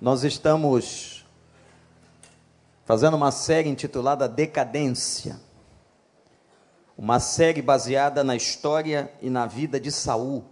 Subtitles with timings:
[0.00, 1.26] Nós estamos
[2.84, 5.40] fazendo uma série intitulada Decadência.
[6.96, 10.44] Uma série baseada na história e na vida de Saul.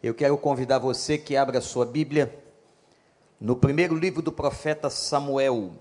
[0.00, 2.32] Eu quero convidar você que abra sua Bíblia
[3.40, 5.72] no primeiro livro do profeta Samuel.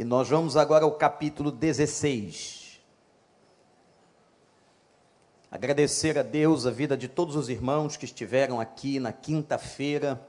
[0.00, 2.80] E nós vamos agora ao capítulo 16.
[5.48, 10.27] Agradecer a Deus a vida de todos os irmãos que estiveram aqui na quinta-feira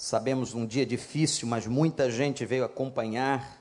[0.00, 3.60] Sabemos um dia difícil, mas muita gente veio acompanhar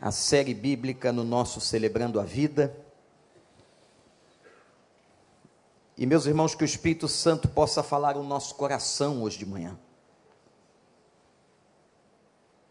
[0.00, 2.74] a série bíblica no nosso Celebrando a Vida.
[5.98, 9.78] E meus irmãos, que o Espírito Santo possa falar o nosso coração hoje de manhã.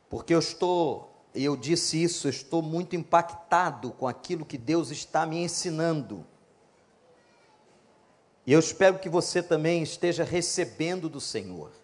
[0.09, 4.90] Porque eu estou, e eu disse isso, eu estou muito impactado com aquilo que Deus
[4.90, 6.26] está me ensinando.
[8.48, 11.83] E eu espero que você também esteja recebendo do Senhor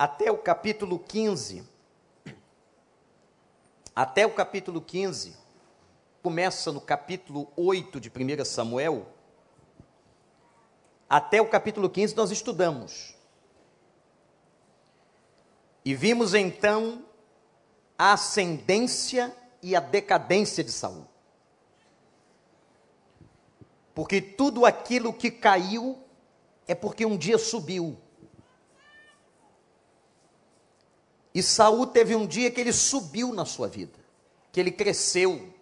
[0.00, 1.62] até o capítulo 15.
[3.94, 5.36] Até o capítulo 15,
[6.22, 9.06] começa no capítulo 8 de 1 Samuel.
[11.06, 13.14] Até o capítulo 15 nós estudamos.
[15.84, 17.04] E vimos então
[17.98, 21.06] a ascendência e a decadência de Saul.
[23.94, 26.02] Porque tudo aquilo que caiu
[26.66, 27.98] é porque um dia subiu.
[31.34, 33.98] E Saul teve um dia que ele subiu na sua vida,
[34.50, 35.52] que ele cresceu.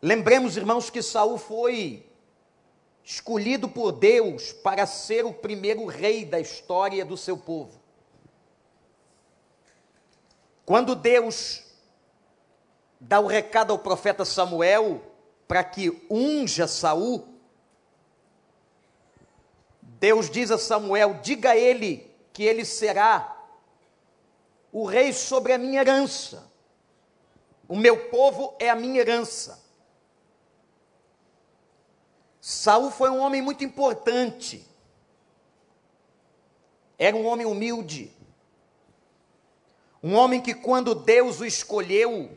[0.00, 2.06] Lembremos, irmãos, que Saul foi
[3.02, 7.78] escolhido por Deus para ser o primeiro rei da história do seu povo.
[10.64, 11.62] Quando Deus
[12.98, 15.02] dá o recado ao profeta Samuel
[15.46, 17.28] para que unja Saul,
[19.82, 23.32] Deus diz a Samuel: diga a ele que ele será
[24.72, 26.50] o rei sobre a minha herança.
[27.68, 29.62] O meu povo é a minha herança.
[32.40, 34.68] Saul foi um homem muito importante.
[36.98, 38.12] Era um homem humilde.
[40.02, 42.36] Um homem que quando Deus o escolheu,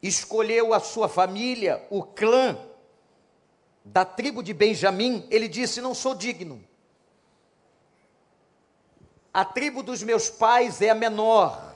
[0.00, 2.56] escolheu a sua família, o clã
[3.84, 6.69] da tribo de Benjamim, ele disse: "Não sou digno
[9.32, 11.70] a tribo dos meus pais é a menor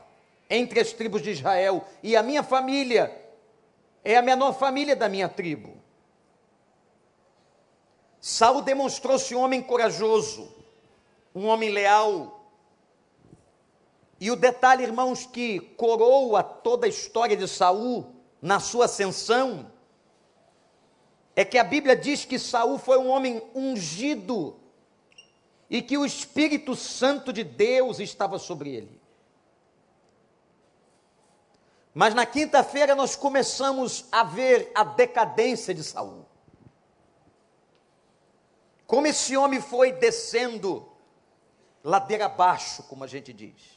[0.49, 3.25] entre as tribos de Israel, e a minha família
[4.05, 5.75] é a menor família da minha tribo.
[8.21, 10.53] Saul demonstrou-se um homem corajoso,
[11.35, 12.41] um homem leal.
[14.21, 19.71] E o detalhe, irmãos, que coroa toda a história de Saul na sua ascensão,
[21.35, 24.57] é que a Bíblia diz que Saul foi um homem ungido
[25.75, 29.03] e que o Espírito Santo de Deus estava sobre ele.
[31.93, 36.27] Mas na quinta-feira nós começamos a ver a decadência de Saul.
[38.87, 40.89] Como esse homem foi descendo
[41.83, 43.77] ladeira abaixo, como a gente diz.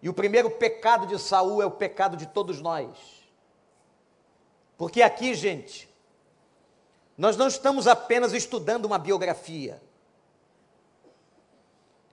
[0.00, 2.96] E o primeiro pecado de Saul é o pecado de todos nós.
[4.78, 5.87] Porque aqui, gente,
[7.18, 9.82] nós não estamos apenas estudando uma biografia.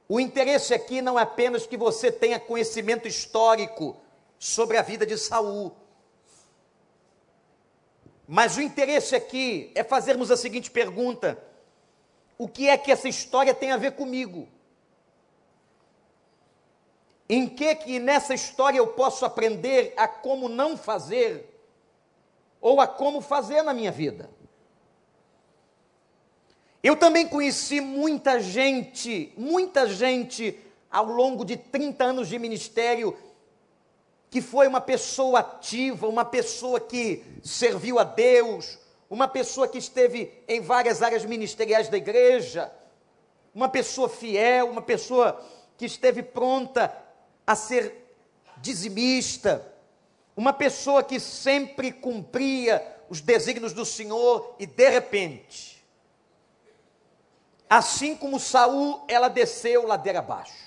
[0.09, 3.95] O interesse aqui não é apenas que você tenha conhecimento histórico
[4.39, 5.75] sobre a vida de Saul.
[8.27, 11.37] Mas o interesse aqui é fazermos a seguinte pergunta:
[12.35, 14.47] o que é que essa história tem a ver comigo?
[17.29, 21.51] Em que que nessa história eu posso aprender a como não fazer
[22.59, 24.34] ou a como fazer na minha vida?
[26.85, 30.56] Eu também conheci muita gente, muita gente
[30.88, 33.18] ao longo de 30 anos de ministério
[34.29, 38.78] que foi uma pessoa ativa, uma pessoa que serviu a Deus,
[39.09, 42.72] uma pessoa que esteve em várias áreas ministeriais da igreja,
[43.52, 45.43] uma pessoa fiel, uma pessoa
[45.79, 46.96] que esteve pronta
[47.47, 48.14] a ser
[48.58, 49.73] dizimista,
[50.37, 55.74] uma pessoa que sempre cumpria os desígnios do Senhor e de repente
[57.70, 60.66] Assim como Saul, ela desceu ladeira abaixo.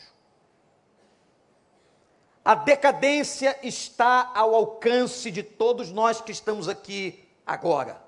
[2.44, 8.02] A decadência está ao alcance de todos nós que estamos aqui agora.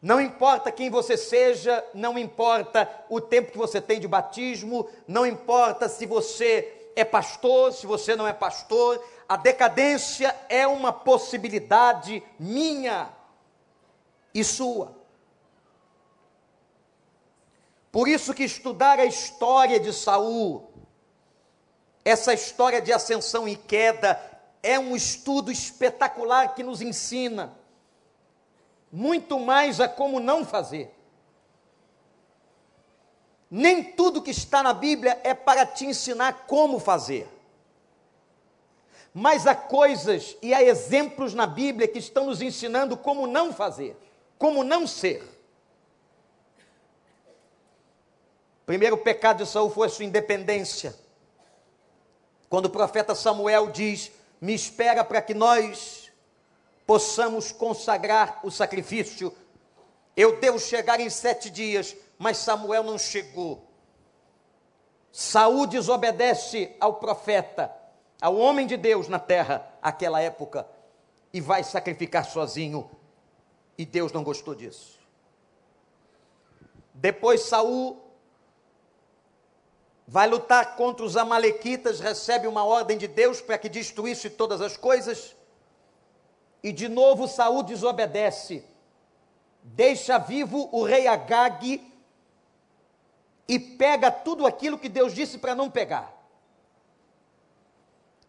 [0.00, 5.26] Não importa quem você seja, não importa o tempo que você tem de batismo, não
[5.26, 12.22] importa se você é pastor, se você não é pastor, a decadência é uma possibilidade
[12.38, 13.10] minha
[14.32, 14.99] e sua.
[17.92, 20.70] Por isso que estudar a história de Saul,
[22.04, 24.20] essa história de ascensão e queda,
[24.62, 27.58] é um estudo espetacular que nos ensina
[28.92, 30.94] muito mais a como não fazer.
[33.50, 37.28] Nem tudo que está na Bíblia é para te ensinar como fazer.
[39.12, 43.96] Mas há coisas e há exemplos na Bíblia que estão nos ensinando como não fazer,
[44.38, 45.39] como não ser.
[48.70, 50.94] Primeiro pecado de Saul foi a sua independência.
[52.48, 56.08] Quando o profeta Samuel diz: Me espera para que nós
[56.86, 59.36] possamos consagrar o sacrifício.
[60.16, 63.66] Eu devo chegar em sete dias, mas Samuel não chegou.
[65.10, 67.74] Saul desobedece ao profeta,
[68.22, 70.64] ao homem de Deus na terra, aquela época,
[71.32, 72.88] e vai sacrificar sozinho.
[73.76, 74.96] E Deus não gostou disso.
[76.94, 77.99] Depois Saul
[80.10, 84.76] vai lutar contra os amalequitas, recebe uma ordem de Deus para que destruísse todas as
[84.76, 85.36] coisas.
[86.64, 88.64] E de novo Saul desobedece.
[89.62, 91.80] Deixa vivo o rei Agag
[93.46, 96.12] e pega tudo aquilo que Deus disse para não pegar.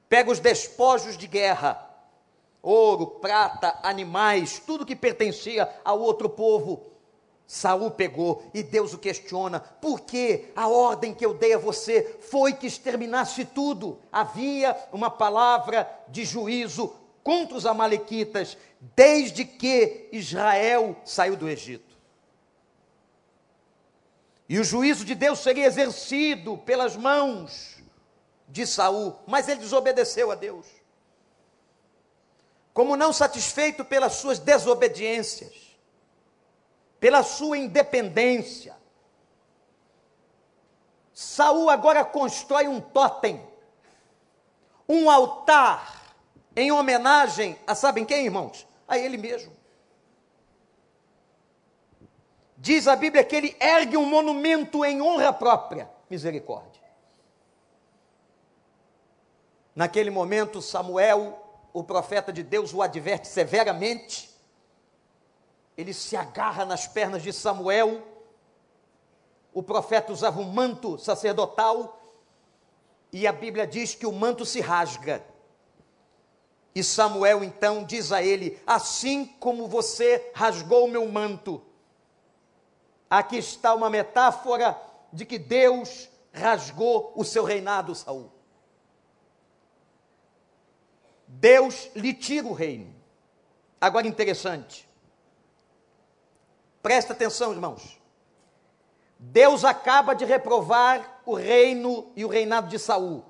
[0.07, 1.83] Pega os despojos de guerra,
[2.61, 6.90] ouro, prata, animais, tudo que pertencia ao outro povo
[7.51, 12.17] Saul pegou e Deus o questiona: por que a ordem que eu dei a você
[12.21, 13.99] foi que exterminasse tudo?
[14.09, 18.57] Havia uma palavra de juízo contra os Amalequitas
[18.95, 21.97] desde que Israel saiu do Egito.
[24.47, 27.83] E o juízo de Deus seria exercido pelas mãos
[28.47, 30.65] de Saul, mas ele desobedeceu a Deus.
[32.73, 35.70] Como não satisfeito pelas suas desobediências,
[37.01, 38.77] pela sua independência.
[41.11, 43.43] Saul agora constrói um totem,
[44.87, 46.15] um altar
[46.55, 48.67] em homenagem a sabem quem, irmãos?
[48.87, 49.51] A ele mesmo.
[52.55, 55.89] Diz a Bíblia que ele ergue um monumento em honra própria.
[56.07, 56.83] Misericórdia.
[59.75, 61.41] Naquele momento, Samuel,
[61.73, 64.30] o profeta de Deus, o adverte severamente
[65.77, 68.01] ele se agarra nas pernas de Samuel.
[69.53, 72.01] O profeta usava um manto sacerdotal
[73.11, 75.23] e a Bíblia diz que o manto se rasga.
[76.73, 81.61] E Samuel então diz a ele: Assim como você rasgou o meu manto,
[83.09, 84.79] aqui está uma metáfora
[85.11, 88.31] de que Deus rasgou o seu reinado, Saul.
[91.27, 92.93] Deus lhe tira o reino.
[93.79, 94.87] Agora interessante.
[96.81, 97.99] Presta atenção, irmãos.
[99.17, 103.23] Deus acaba de reprovar o reino e o reinado de Saul.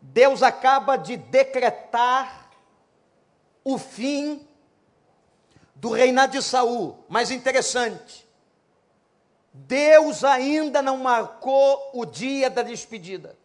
[0.00, 2.50] Deus acaba de decretar
[3.64, 4.48] o fim
[5.74, 7.04] do reinado de Saul.
[7.08, 8.28] Mas interessante,
[9.52, 13.36] Deus ainda não marcou o dia da despedida.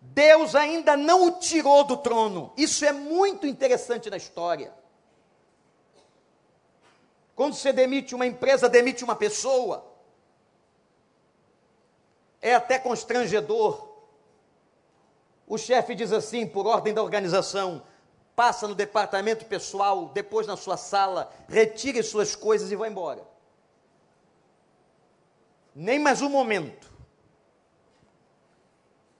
[0.00, 2.52] Deus ainda não o tirou do trono.
[2.56, 4.72] Isso é muito interessante na história.
[7.36, 9.84] Quando você demite uma empresa, demite uma pessoa,
[12.40, 13.86] é até constrangedor.
[15.46, 17.82] O chefe diz assim, por ordem da organização:
[18.34, 23.22] passa no departamento pessoal, depois na sua sala, retire suas coisas e vá embora.
[25.74, 26.90] Nem mais um momento.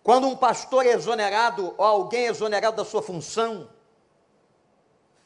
[0.02, 3.68] Quando um pastor é exonerado ou alguém é exonerado da sua função,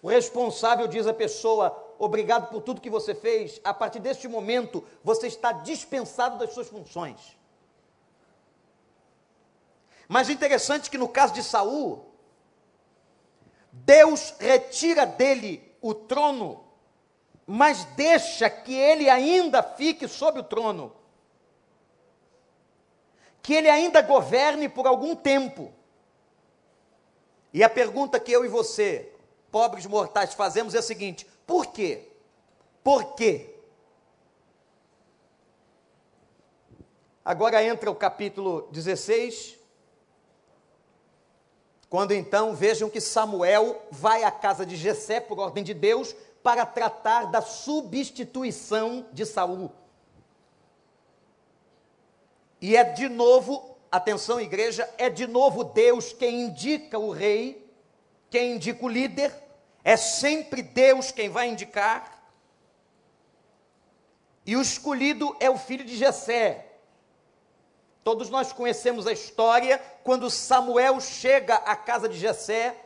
[0.03, 3.61] o responsável diz à pessoa: obrigado por tudo que você fez.
[3.63, 7.39] A partir deste momento, você está dispensado das suas funções.
[10.09, 12.07] Mas interessante que no caso de Saul,
[13.71, 16.65] Deus retira dele o trono,
[17.47, 20.97] mas deixa que ele ainda fique sob o trono.
[23.43, 25.73] Que ele ainda governe por algum tempo.
[27.53, 29.13] E a pergunta que eu e você,
[29.51, 32.07] pobres mortais, fazemos é a seguinte: por quê?
[32.85, 33.57] Por quê?
[37.25, 39.59] Agora entra o capítulo 16,
[41.89, 46.65] quando então vejam que Samuel vai à casa de Jessé por ordem de Deus para
[46.65, 49.73] tratar da substituição de Saul.
[52.61, 57.69] E é de novo, atenção igreja, é de novo Deus quem indica o rei,
[58.31, 59.50] quem indica o líder,
[59.83, 62.23] É sempre Deus quem vai indicar.
[64.45, 66.67] E o escolhido é o filho de Jessé.
[68.03, 72.77] Todos nós conhecemos a história quando Samuel chega à casa de Jessé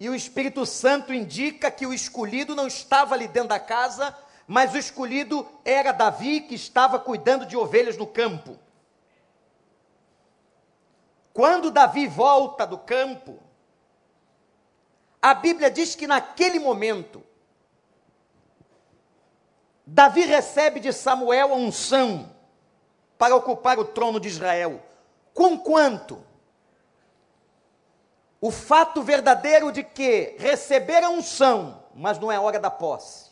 [0.00, 4.72] e o Espírito Santo indica que o escolhido não estava ali dentro da casa, mas
[4.72, 8.56] o escolhido era Davi que estava cuidando de ovelhas no campo.
[11.32, 13.38] Quando Davi volta do campo,
[15.20, 17.22] a Bíblia diz que naquele momento,
[19.84, 22.34] Davi recebe de Samuel a unção
[23.16, 24.82] para ocupar o trono de Israel.
[25.34, 26.22] Com quanto?
[28.40, 33.28] O fato verdadeiro de que receber a unção, mas não é hora da posse.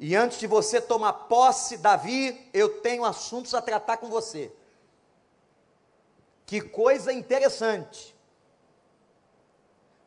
[0.00, 4.52] E antes de você tomar posse, Davi, eu tenho assuntos a tratar com você.
[6.44, 8.11] Que coisa interessante.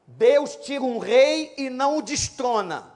[0.07, 2.95] Deus tira um rei e não o destrona.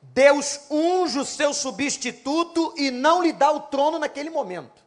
[0.00, 4.84] Deus unge o seu substituto e não lhe dá o trono naquele momento.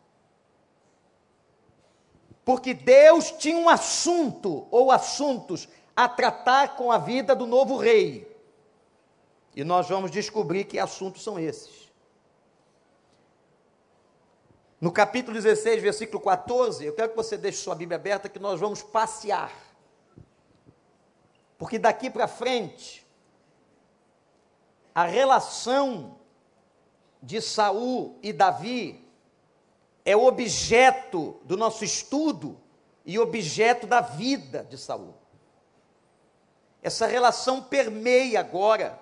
[2.44, 8.28] Porque Deus tinha um assunto ou assuntos a tratar com a vida do novo rei.
[9.56, 11.90] E nós vamos descobrir que assuntos são esses.
[14.80, 18.60] No capítulo 16, versículo 14, eu quero que você deixe sua Bíblia aberta que nós
[18.60, 19.69] vamos passear.
[21.60, 23.06] Porque daqui para frente
[24.96, 26.18] a relação
[27.22, 29.06] de Saul e Davi
[30.06, 32.58] é objeto do nosso estudo
[33.06, 35.14] e objeto da vida de Saul.
[36.82, 38.98] Essa relação permeia agora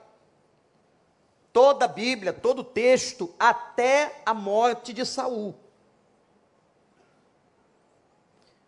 [1.54, 5.56] toda a Bíblia, todo o texto até a morte de Saul.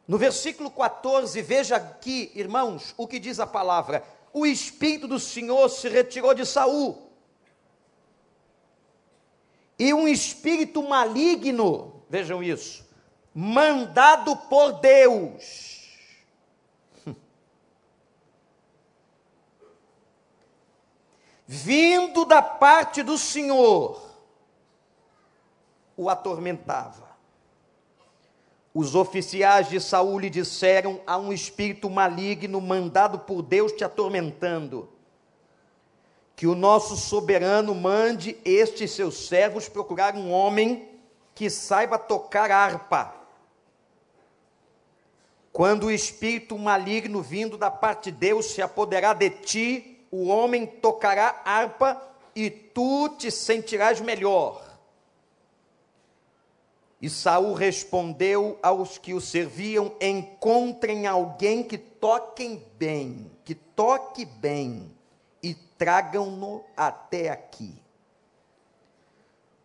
[0.09, 5.69] No versículo 14, veja aqui, irmãos, o que diz a palavra: o espírito do Senhor
[5.69, 7.07] se retirou de Saul
[9.77, 12.83] e um espírito maligno, vejam isso,
[13.35, 15.87] mandado por Deus.
[21.45, 24.01] Vindo da parte do Senhor,
[25.95, 27.08] o atormentava.
[28.73, 34.89] Os oficiais de Saul lhe disseram: há um espírito maligno mandado por Deus te atormentando
[36.39, 40.87] que o nosso soberano mande estes seus servos procurar um homem
[41.35, 43.13] que saiba tocar harpa.
[45.51, 50.65] Quando o espírito maligno vindo da parte de Deus se apoderar de ti, o homem
[50.65, 52.01] tocará harpa
[52.33, 54.68] e tu te sentirás melhor.
[57.01, 64.91] E Saul respondeu aos que o serviam: Encontrem alguém que toquem bem, que toque bem
[65.79, 67.73] tragam-no até aqui.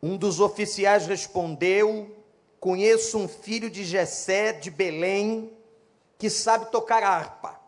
[0.01, 2.17] Um dos oficiais respondeu:
[2.61, 5.53] Conheço um filho de Jessé de Belém
[6.17, 7.61] que sabe tocar harpa.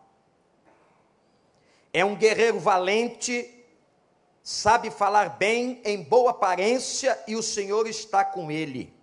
[1.91, 3.65] É um guerreiro valente,
[4.41, 8.95] sabe falar bem, em boa aparência, e o Senhor está com ele.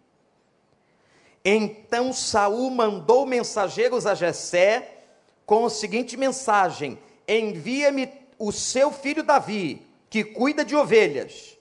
[1.44, 5.02] Então Saul mandou mensageiros a Jessé
[5.44, 6.98] com a seguinte mensagem:
[7.28, 11.58] Envia-me o seu filho Davi, que cuida de ovelhas.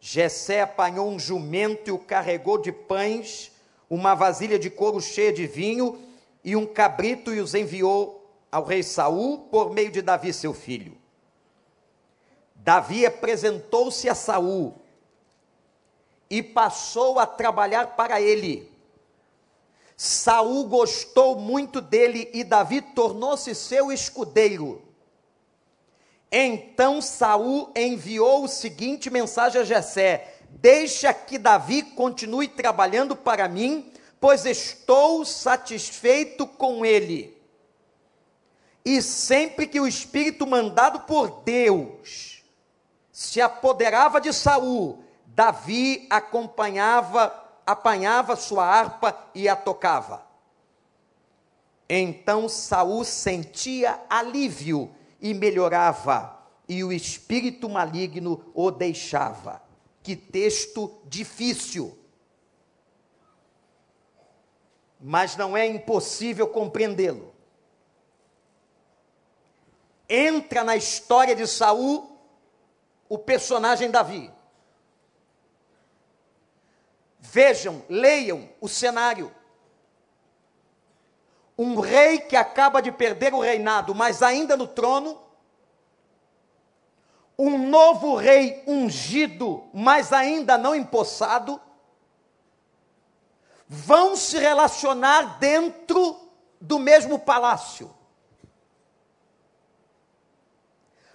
[0.00, 3.52] Jessé apanhou um jumento e o carregou de pães,
[3.90, 6.00] uma vasilha de couro cheia de vinho
[6.42, 10.96] e um cabrito e os enviou ao rei Saul por meio de Davi, seu filho.
[12.54, 14.74] Davi apresentou-se a Saul
[16.30, 18.75] e passou a trabalhar para ele.
[19.96, 24.82] Saul gostou muito dele e Davi tornou-se seu escudeiro.
[26.30, 33.90] Então Saul enviou o seguinte mensagem a Jessé: Deixa que Davi continue trabalhando para mim,
[34.20, 37.34] pois estou satisfeito com ele.
[38.84, 42.42] E sempre que o espírito mandado por Deus
[43.10, 50.24] se apoderava de Saul, Davi acompanhava, apanhava sua harpa e a tocava.
[51.88, 56.36] Então Saul sentia alívio e melhorava,
[56.68, 59.62] e o espírito maligno o deixava.
[60.02, 61.96] Que texto difícil.
[65.00, 67.34] Mas não é impossível compreendê-lo.
[70.08, 72.16] Entra na história de Saul
[73.08, 74.32] o personagem Davi.
[77.36, 79.30] Vejam, leiam o cenário.
[81.58, 85.20] um rei que acaba de perder o reinado, mas ainda no trono,
[87.38, 91.60] um novo rei ungido, mas ainda não empossado,
[93.68, 96.18] vão se relacionar dentro
[96.58, 97.94] do mesmo palácio.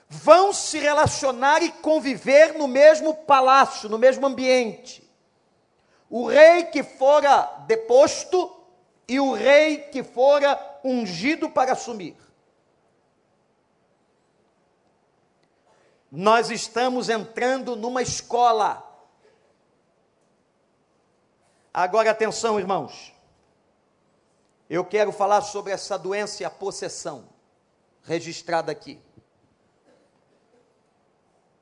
[0.07, 5.00] Vão se relacionar e conviver no mesmo palácio, no mesmo ambiente.
[6.11, 8.53] O rei que fora deposto
[9.07, 12.17] e o rei que fora ungido para assumir.
[16.11, 18.85] Nós estamos entrando numa escola.
[21.73, 23.13] Agora atenção, irmãos.
[24.69, 27.29] Eu quero falar sobre essa doença e a possessão
[28.03, 29.01] registrada aqui.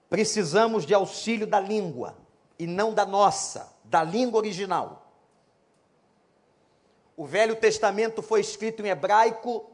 [0.10, 2.18] Precisamos de auxílio da língua
[2.58, 5.12] e não da nossa, da língua original.
[7.18, 9.70] O Velho Testamento foi escrito em hebraico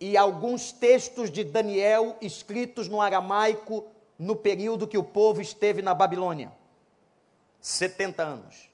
[0.00, 3.84] e alguns textos de Daniel escritos no aramaico
[4.16, 6.52] no período que o povo esteve na Babilônia
[7.60, 8.70] 70 anos.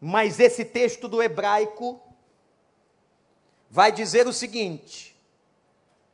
[0.00, 2.02] Mas esse texto do hebraico
[3.70, 5.16] vai dizer o seguinte,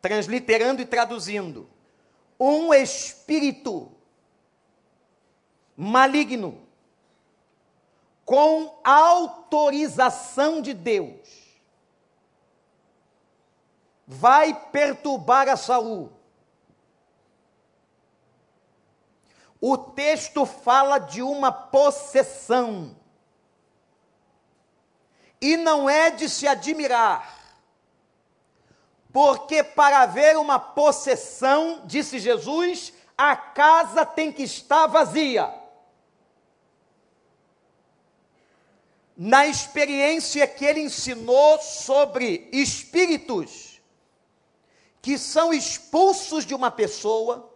[0.02, 1.68] transliterando e traduzindo:
[2.38, 3.90] um espírito
[5.80, 6.60] maligno
[8.22, 11.26] com autorização de Deus
[14.06, 16.12] vai perturbar a Saul.
[19.58, 22.94] O texto fala de uma possessão.
[25.40, 27.54] E não é de se admirar,
[29.10, 35.59] porque para haver uma possessão, disse Jesus, a casa tem que estar vazia.
[39.22, 43.78] Na experiência que ele ensinou sobre espíritos,
[45.02, 47.52] que são expulsos de uma pessoa,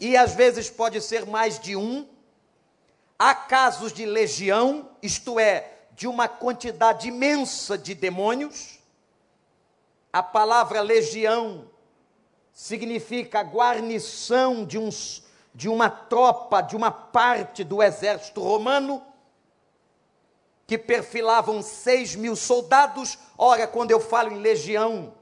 [0.00, 2.08] e às vezes pode ser mais de um.
[3.16, 8.80] Há casos de legião, isto é, de uma quantidade imensa de demônios.
[10.12, 11.70] A palavra legião
[12.52, 15.22] significa guarnição de, uns,
[15.54, 19.13] de uma tropa, de uma parte do exército romano
[20.66, 23.18] que perfilavam seis mil soldados.
[23.36, 25.14] Ora, quando eu falo em legião,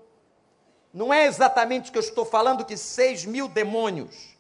[0.93, 4.37] não é exatamente o que eu estou falando que seis mil demônios.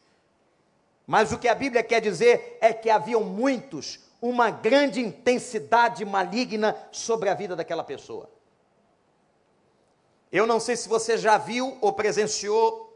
[1.06, 6.76] Mas o que a Bíblia quer dizer é que haviam muitos, uma grande intensidade maligna
[6.92, 8.30] sobre a vida daquela pessoa.
[10.30, 12.88] Eu não sei se você já viu ou presenciou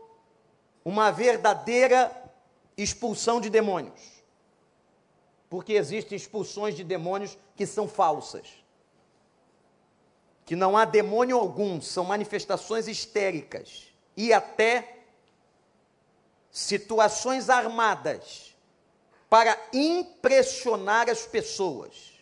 [0.84, 2.10] uma verdadeira
[2.76, 4.16] expulsão de demônios
[5.48, 8.46] porque existem expulsões de demônios que são falsas.
[10.44, 14.98] Que não há demônio algum, são manifestações histéricas e até
[16.50, 18.54] situações armadas
[19.28, 22.14] para impressionar as pessoas.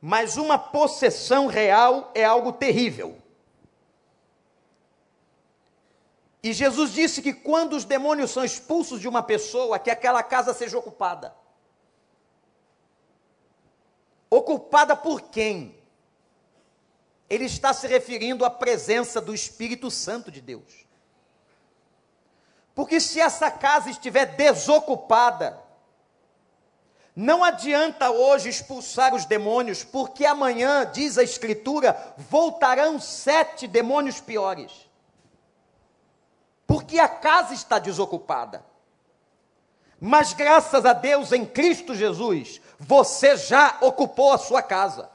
[0.00, 3.16] Mas uma possessão real é algo terrível.
[6.42, 10.52] E Jesus disse que quando os demônios são expulsos de uma pessoa, que aquela casa
[10.52, 11.34] seja ocupada.
[14.34, 15.76] Ocupada por quem?
[17.28, 20.86] Ele está se referindo à presença do Espírito Santo de Deus.
[22.74, 25.62] Porque se essa casa estiver desocupada,
[27.14, 34.84] não adianta hoje expulsar os demônios, porque amanhã, diz a Escritura, voltarão sete demônios piores
[36.66, 38.64] porque a casa está desocupada.
[40.06, 45.08] Mas graças a Deus em Cristo Jesus, você já ocupou a sua casa.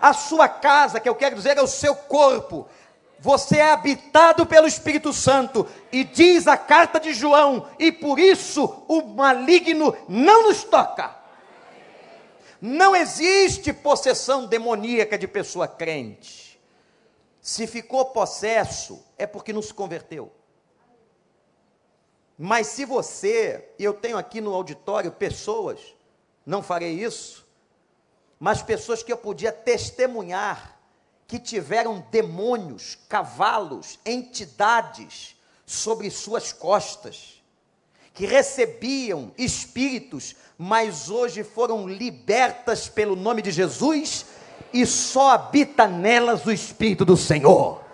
[0.00, 2.66] A sua casa, que eu quero dizer, é o seu corpo.
[3.18, 8.82] Você é habitado pelo Espírito Santo e diz a carta de João, e por isso
[8.88, 11.14] o maligno não nos toca.
[12.58, 16.58] Não existe possessão demoníaca de pessoa crente.
[17.38, 20.32] Se ficou possesso, é porque não se converteu.
[22.42, 25.78] Mas se você, e eu tenho aqui no auditório pessoas,
[26.46, 27.46] não farei isso,
[28.38, 30.80] mas pessoas que eu podia testemunhar
[31.26, 37.42] que tiveram demônios, cavalos, entidades sobre suas costas,
[38.14, 44.24] que recebiam espíritos, mas hoje foram libertas pelo nome de Jesus
[44.72, 47.84] e só habita nelas o Espírito do Senhor.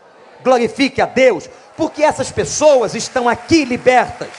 [0.43, 4.31] Glorifique a Deus porque essas pessoas estão aqui libertas.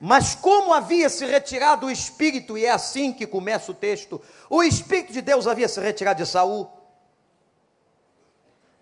[0.00, 4.62] Mas como havia se retirado o espírito, e é assim que começa o texto, o
[4.62, 6.70] espírito de Deus havia se retirado de Saul.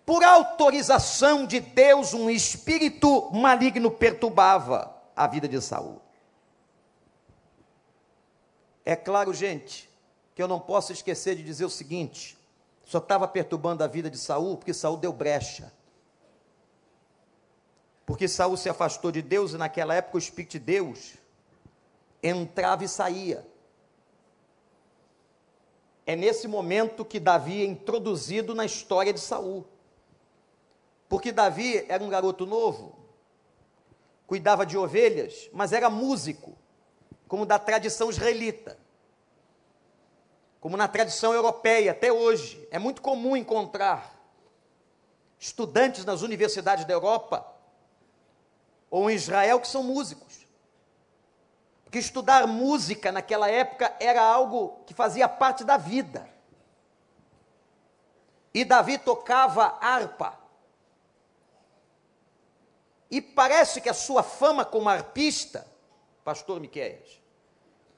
[0.05, 6.01] Por autorização de Deus, um espírito maligno perturbava a vida de Saul.
[8.85, 9.89] É claro, gente,
[10.37, 12.37] que eu não posso esquecer de dizer o seguinte:
[12.85, 15.73] só estava perturbando a vida de Saul porque Saul deu brecha.
[18.05, 21.15] Porque Saul se afastou de Deus e naquela época o Espírito de Deus
[22.21, 23.47] entrava e saía.
[26.05, 29.65] É nesse momento que Davi é introduzido na história de Saul.
[31.09, 32.95] Porque Davi era um garoto novo,
[34.27, 36.55] cuidava de ovelhas, mas era músico,
[37.27, 38.77] como da tradição israelita.
[40.59, 44.17] Como na tradição europeia, até hoje, é muito comum encontrar
[45.39, 47.45] estudantes nas universidades da Europa
[48.89, 50.47] ou em Israel que são músicos.
[51.83, 56.27] Porque estudar música naquela época era algo que fazia parte da vida.
[58.53, 60.37] E Davi tocava harpa.
[63.09, 65.65] E parece que a sua fama como arpista,
[66.23, 67.21] pastor Miqueias,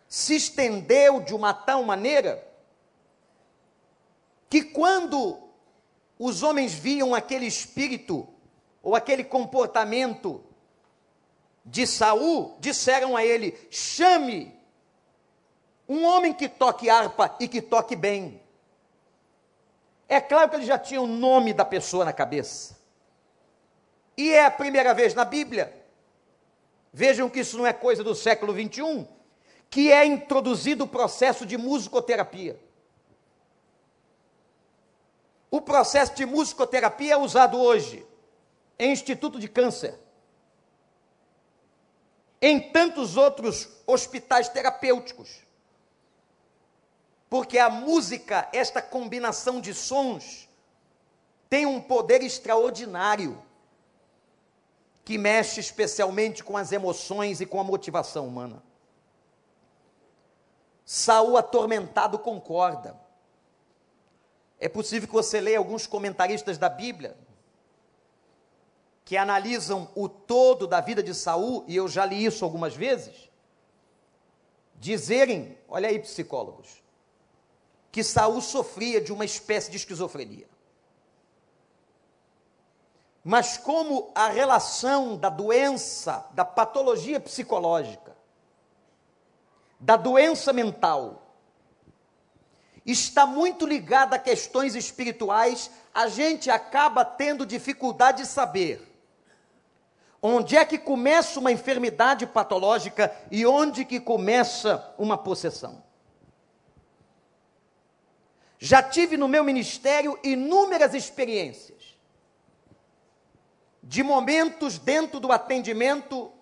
[0.07, 2.48] se estendeu de uma tal maneira
[4.49, 5.37] que quando
[6.17, 8.27] os homens viam aquele espírito
[8.81, 10.43] ou aquele comportamento
[11.63, 14.57] de Saul, disseram a ele: chame
[15.87, 18.41] um homem que toque harpa e que toque bem.
[20.07, 22.77] É claro que ele já tinha o nome da pessoa na cabeça.
[24.17, 25.73] E é a primeira vez na Bíblia.
[26.91, 29.07] Vejam que isso não é coisa do século 21,
[29.69, 32.59] que é introduzido o processo de musicoterapia.
[35.51, 38.05] O processo de musicoterapia é usado hoje
[38.77, 39.97] em Instituto de Câncer
[42.41, 45.43] em tantos outros hospitais terapêuticos.
[47.29, 50.47] Porque a música, esta combinação de sons,
[51.49, 53.41] tem um poder extraordinário
[55.03, 58.63] que mexe especialmente com as emoções e com a motivação humana.
[60.85, 62.99] Saul atormentado concorda.
[64.59, 67.17] É possível que você leia alguns comentaristas da Bíblia,
[69.05, 73.29] que analisam o todo da vida de Saul, e eu já li isso algumas vezes,
[74.75, 76.83] dizerem, olha aí psicólogos,
[77.91, 80.47] que Saul sofria de uma espécie de esquizofrenia.
[83.23, 88.15] Mas como a relação da doença, da patologia psicológica,
[89.79, 91.28] da doença mental,
[92.91, 98.89] está muito ligada a questões espirituais, a gente acaba tendo dificuldade de saber
[100.21, 105.81] Onde é que começa uma enfermidade patológica e onde que começa uma possessão?
[108.57, 111.97] Já tive no meu ministério inúmeras experiências
[113.81, 116.33] de momentos dentro do atendimento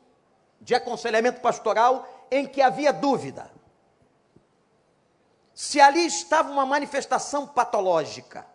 [0.60, 3.52] de aconselhamento pastoral em que havia dúvida
[5.58, 8.46] se ali estava uma manifestação patológica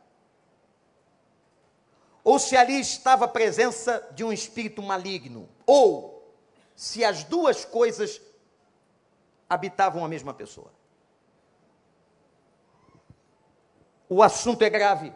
[2.22, 6.32] ou se ali estava a presença de um espírito maligno, ou
[6.76, 8.22] se as duas coisas
[9.50, 10.72] habitavam a mesma pessoa.
[14.08, 15.12] O assunto é grave.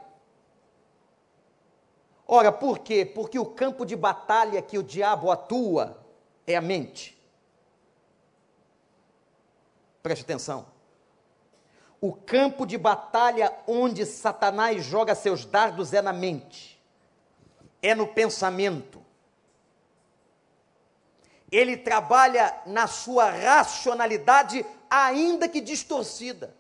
[2.27, 3.07] Ora, por quê?
[3.07, 6.05] Porque o campo de batalha que o diabo atua
[6.45, 7.17] é a mente.
[10.03, 10.75] Preste atenção.
[12.01, 16.77] O campo de batalha onde Satanás joga seus dardos é na mente
[17.83, 19.05] é no pensamento.
[21.51, 26.55] Ele trabalha na sua racionalidade, ainda que distorcida.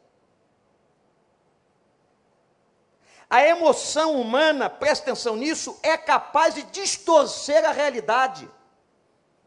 [3.28, 8.48] A emoção humana, presta atenção nisso, é capaz de distorcer a realidade,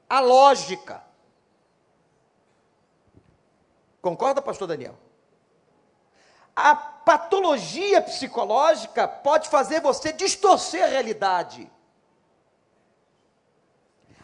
[0.09, 1.01] a lógica.
[4.01, 4.97] Concorda, pastor Daniel?
[6.61, 11.71] A patologia psicológica pode fazer você distorcer a realidade.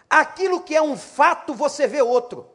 [0.09, 2.49] Aquilo que é um fato, você vê outro.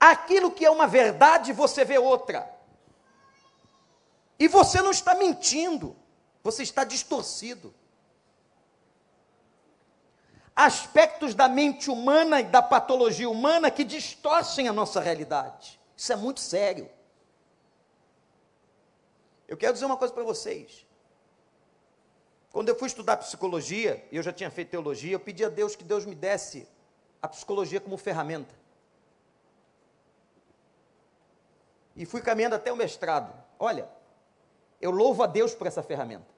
[0.00, 2.52] Aquilo que é uma verdade, você vê outra.
[4.36, 5.94] E você não está mentindo,
[6.42, 7.72] você está distorcido.
[10.56, 15.80] Aspectos da mente humana e da patologia humana que distorcem a nossa realidade.
[15.96, 16.90] Isso é muito sério.
[19.52, 20.86] Eu quero dizer uma coisa para vocês.
[22.50, 25.76] Quando eu fui estudar psicologia, e eu já tinha feito teologia, eu pedi a Deus
[25.76, 26.66] que Deus me desse
[27.20, 28.54] a psicologia como ferramenta.
[31.94, 33.30] E fui caminhando até o mestrado.
[33.58, 33.86] Olha,
[34.80, 36.32] eu louvo a Deus por essa ferramenta.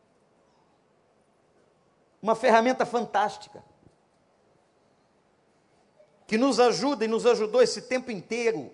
[2.20, 3.62] Uma ferramenta fantástica.
[6.26, 8.72] Que nos ajuda e nos ajudou esse tempo inteiro,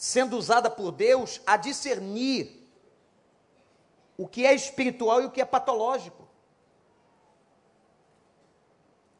[0.00, 2.66] sendo usada por Deus a discernir
[4.16, 6.26] o que é espiritual e o que é patológico.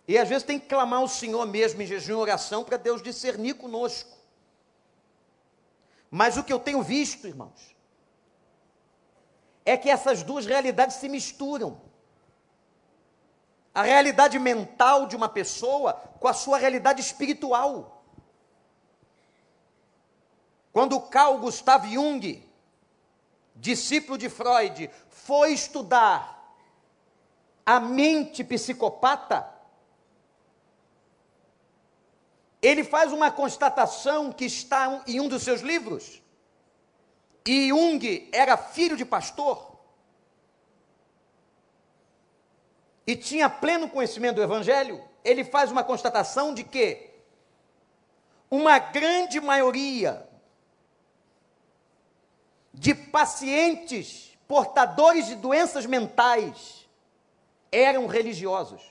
[0.09, 3.03] E às vezes tem que clamar ao Senhor mesmo em jejum e oração para Deus
[3.03, 4.17] discernir conosco.
[6.11, 7.77] Mas o que eu tenho visto, irmãos,
[9.67, 11.79] é que essas duas realidades se misturam.
[13.75, 18.00] A realidade mental de uma pessoa com a sua realidade espiritual.
[20.73, 22.49] Quando Carl Gustav Jung,
[23.57, 26.55] discípulo de Freud, foi estudar
[27.67, 29.49] a mente psicopata,
[32.63, 36.23] ele faz uma constatação que está em um dos seus livros.
[37.47, 39.71] E Jung era filho de pastor.
[43.07, 45.03] E tinha pleno conhecimento do Evangelho.
[45.25, 47.11] Ele faz uma constatação de que
[48.51, 50.30] uma grande maioria
[52.73, 56.89] de pacientes portadores de doenças mentais
[57.71, 58.83] eram religiosos.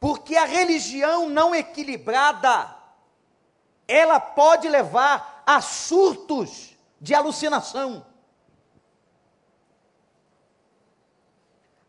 [0.00, 2.74] Porque a religião não equilibrada,
[3.86, 8.06] ela pode levar a surtos de alucinação.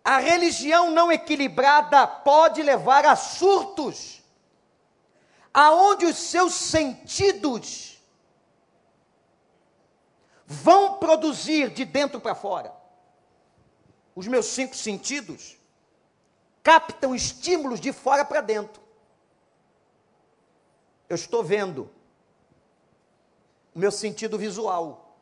[0.03, 4.18] A religião não equilibrada pode levar a surtos,
[5.53, 8.01] aonde os seus sentidos
[10.45, 12.73] vão produzir de dentro para fora.
[14.15, 15.57] Os meus cinco sentidos
[16.63, 18.81] captam estímulos de fora para dentro.
[21.07, 21.89] Eu estou vendo
[23.73, 25.17] o meu sentido visual.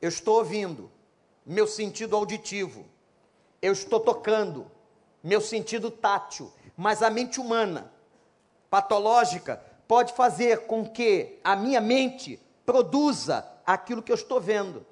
[0.00, 0.90] Eu estou ouvindo
[1.44, 2.86] meu sentido auditivo.
[3.62, 4.70] Eu estou tocando
[5.22, 6.52] meu sentido tátil.
[6.76, 7.92] Mas a mente humana,
[8.70, 14.86] patológica, pode fazer com que a minha mente produza aquilo que eu estou vendo.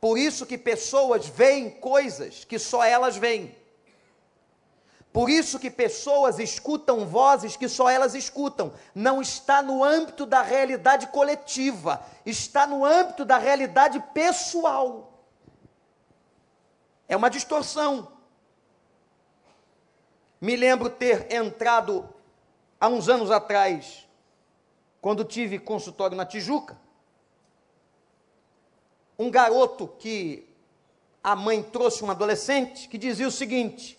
[0.00, 3.54] Por isso que pessoas veem coisas que só elas veem.
[5.12, 8.72] Por isso que pessoas escutam vozes que só elas escutam.
[8.94, 15.24] Não está no âmbito da realidade coletiva, está no âmbito da realidade pessoal.
[17.08, 18.19] É uma distorção.
[20.40, 22.08] Me lembro ter entrado
[22.80, 24.08] há uns anos atrás,
[25.00, 26.78] quando tive consultório na Tijuca,
[29.18, 30.48] um garoto que
[31.22, 33.98] a mãe trouxe um adolescente que dizia o seguinte: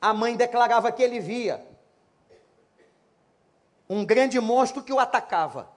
[0.00, 1.66] a mãe declarava que ele via
[3.88, 5.68] um grande monstro que o atacava.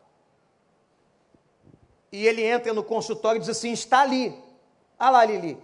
[2.11, 4.39] E ele entra no consultório e diz assim: está ali.
[4.99, 5.57] Ah lá, Lili.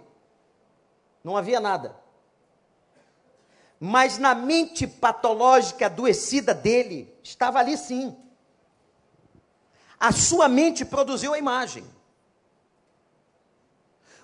[1.22, 1.99] Não havia nada.
[3.80, 8.14] Mas na mente patológica adoecida dele, estava ali sim.
[9.98, 11.84] A sua mente produziu a imagem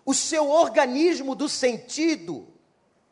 [0.06, 2.46] o seu organismo do sentido,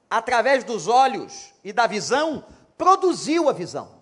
[0.08, 2.44] através dos olhos e da visão,
[2.78, 3.92] produziu a visão.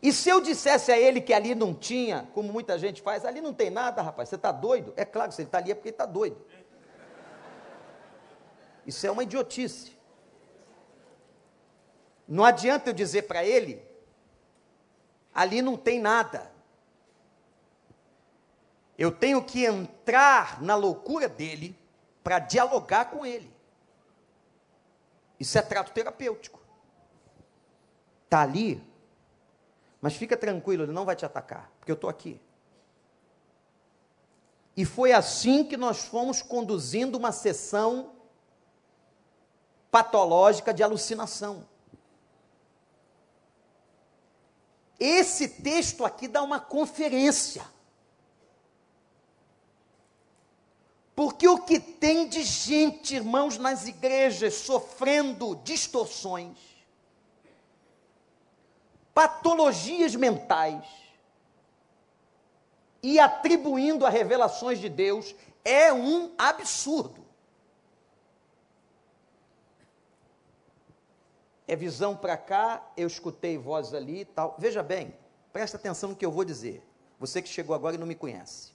[0.00, 3.40] E se eu dissesse a ele que ali não tinha, como muita gente faz, ali
[3.40, 4.92] não tem nada, rapaz, você está doido?
[4.96, 6.40] É claro, se ele está ali é porque ele está doido.
[8.88, 9.92] Isso é uma idiotice.
[12.26, 13.86] Não adianta eu dizer para ele,
[15.34, 16.50] ali não tem nada.
[18.96, 21.76] Eu tenho que entrar na loucura dele
[22.24, 23.54] para dialogar com ele.
[25.38, 26.58] Isso é trato terapêutico.
[28.24, 28.82] Está ali,
[30.00, 32.40] mas fica tranquilo, ele não vai te atacar, porque eu estou aqui.
[34.74, 38.16] E foi assim que nós fomos conduzindo uma sessão
[39.90, 41.66] patológica de alucinação.
[44.98, 47.64] Esse texto aqui dá uma conferência.
[51.14, 56.56] Porque o que tem de gente, irmãos, nas igrejas sofrendo distorções,
[59.12, 60.84] patologias mentais
[63.02, 67.27] e atribuindo a revelações de Deus é um absurdo.
[71.68, 74.56] É visão para cá, eu escutei vozes ali e tal.
[74.58, 75.14] Veja bem,
[75.52, 76.82] presta atenção no que eu vou dizer.
[77.20, 78.72] Você que chegou agora e não me conhece.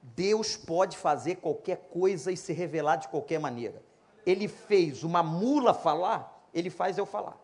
[0.00, 3.82] Deus pode fazer qualquer coisa e se revelar de qualquer maneira.
[4.24, 7.38] Ele fez uma mula falar, ele faz eu falar.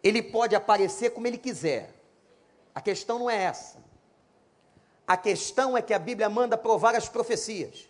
[0.00, 1.92] Ele pode aparecer como ele quiser.
[2.72, 3.82] A questão não é essa.
[5.04, 7.88] A questão é que a Bíblia manda provar as profecias.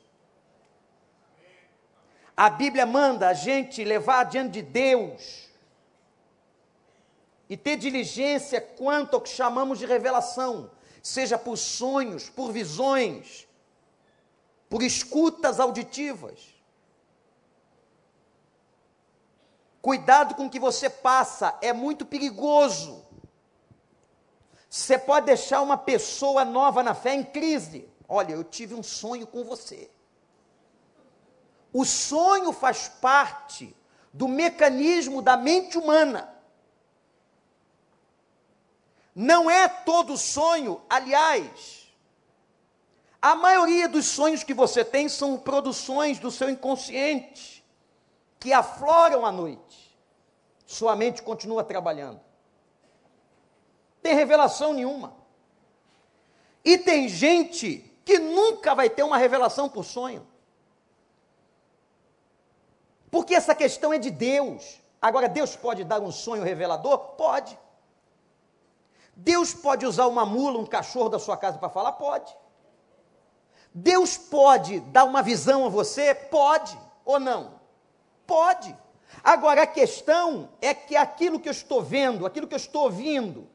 [2.38, 5.48] A Bíblia manda a gente levar diante de Deus
[7.48, 10.70] e ter diligência quanto ao que chamamos de revelação,
[11.02, 13.48] seja por sonhos, por visões,
[14.70, 16.54] por escutas auditivas.
[19.82, 23.04] Cuidado com o que você passa, é muito perigoso.
[24.70, 27.88] Você pode deixar uma pessoa nova na fé em crise.
[28.08, 29.90] Olha, eu tive um sonho com você.
[31.72, 33.76] O sonho faz parte
[34.12, 36.34] do mecanismo da mente humana.
[39.14, 41.92] Não é todo sonho, aliás,
[43.20, 47.64] a maioria dos sonhos que você tem são produções do seu inconsciente,
[48.38, 49.96] que afloram à noite.
[50.64, 52.28] Sua mente continua trabalhando
[54.08, 55.14] tem revelação nenhuma.
[56.64, 60.26] E tem gente que nunca vai ter uma revelação por sonho.
[63.10, 64.80] Porque essa questão é de Deus.
[65.00, 66.98] Agora, Deus pode dar um sonho revelador?
[67.16, 67.58] Pode.
[69.14, 71.92] Deus pode usar uma mula, um cachorro da sua casa para falar?
[71.92, 72.34] Pode.
[73.72, 76.14] Deus pode dar uma visão a você?
[76.14, 76.78] Pode.
[77.04, 77.58] Ou não?
[78.26, 78.76] Pode.
[79.22, 83.48] Agora, a questão é que aquilo que eu estou vendo, aquilo que eu estou ouvindo,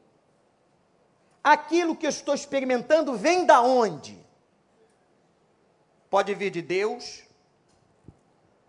[1.42, 4.18] aquilo que eu estou experimentando vem da onde?
[6.10, 7.22] Pode vir de Deus,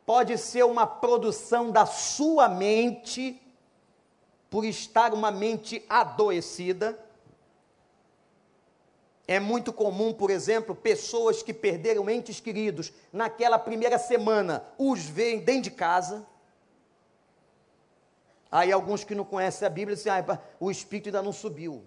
[0.05, 3.41] pode ser uma produção da sua mente,
[4.49, 6.97] por estar uma mente adoecida.
[9.27, 15.39] É muito comum, por exemplo, pessoas que perderam entes queridos naquela primeira semana, os veem
[15.39, 16.25] dentro de casa.
[18.51, 21.83] Aí alguns que não conhecem a Bíblia dizem, ah, o espírito ainda não subiu.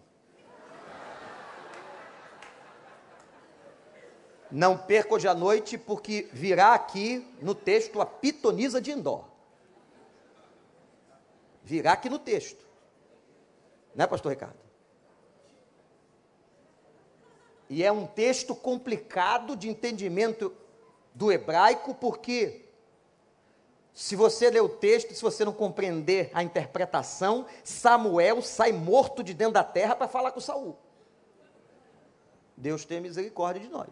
[4.50, 9.24] Não perca hoje à noite, porque virá aqui no texto a pitonisa de Indó.
[11.62, 12.66] Virá aqui no texto.
[13.94, 14.56] Né, pastor Ricardo?
[17.68, 20.54] E é um texto complicado de entendimento
[21.12, 22.64] do hebraico, porque
[23.92, 29.34] se você ler o texto, se você não compreender a interpretação, Samuel sai morto de
[29.34, 30.78] dentro da terra para falar com Saul.
[32.56, 33.88] Deus tem misericórdia de nós.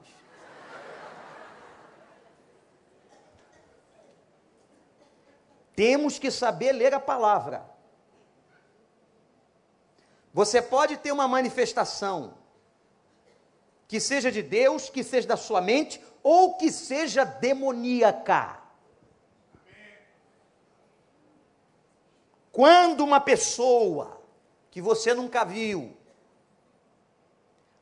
[5.76, 7.64] Temos que saber ler a palavra.
[10.32, 12.34] Você pode ter uma manifestação
[13.86, 18.58] que seja de Deus, que seja da sua mente, ou que seja demoníaca.
[22.50, 24.20] Quando uma pessoa
[24.70, 25.94] que você nunca viu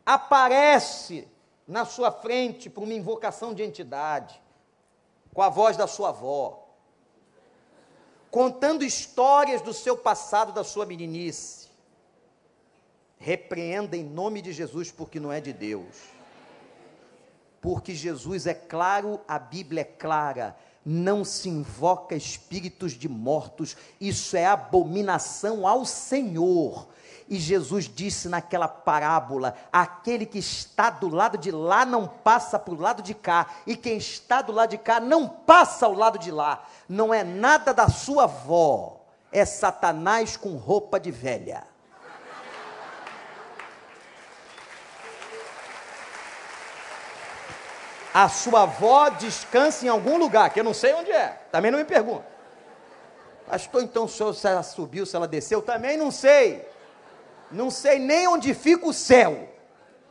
[0.05, 1.29] aparece
[1.67, 4.43] na sua frente por uma invocação de entidade,
[5.33, 6.64] com a voz da sua avó,
[8.35, 11.69] contando histórias do seu passado, da sua meninice.
[13.17, 15.95] Repreenda em nome de Jesus, porque não é de Deus.
[17.61, 20.57] Porque Jesus é claro, a Bíblia é clara.
[20.85, 26.89] Não se invoca espíritos de mortos, isso é abominação ao Senhor.
[27.29, 32.75] E Jesus disse naquela parábola: aquele que está do lado de lá não passa para
[32.75, 36.19] o lado de cá, e quem está do lado de cá não passa ao lado
[36.19, 36.65] de lá.
[36.89, 39.01] Não é nada da sua avó,
[39.33, 41.65] é Satanás com roupa de velha.
[48.13, 51.79] A sua avó descansa em algum lugar, que eu não sei onde é, também não
[51.79, 52.25] me pergunta.
[53.49, 56.74] Pastor, então se ela subiu, se ela desceu, também não sei
[57.51, 59.49] não sei nem onde fica o céu.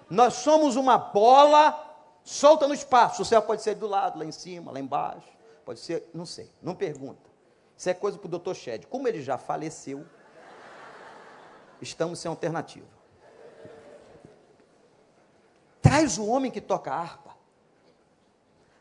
[0.10, 1.80] Nós somos uma bola
[2.24, 3.22] solta no espaço.
[3.22, 5.28] O céu pode ser do lado, lá em cima, lá embaixo.
[5.66, 7.32] Pode ser, não sei, não pergunta.
[7.78, 8.88] Isso é coisa para o doutor Shed.
[8.88, 10.06] Como ele já faleceu,
[11.82, 12.88] estamos sem alternativa.
[15.82, 17.36] Traz o homem que toca harpa.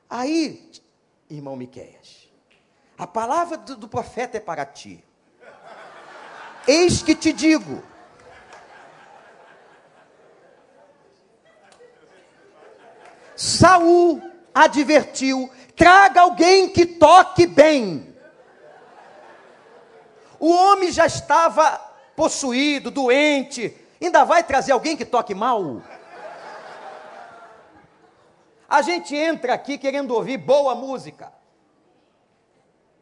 [0.09, 0.71] Aí,
[1.29, 2.31] irmão Miqueias,
[2.99, 5.05] a palavra do, do profeta é para ti.
[6.67, 7.83] Eis que te digo,
[13.43, 14.23] Saul
[14.55, 18.15] advertiu: traga alguém que toque bem.
[20.39, 21.79] O homem já estava
[22.15, 25.81] possuído, doente, Ainda vai trazer alguém que toque mal?
[28.69, 31.33] A gente entra aqui querendo ouvir boa música.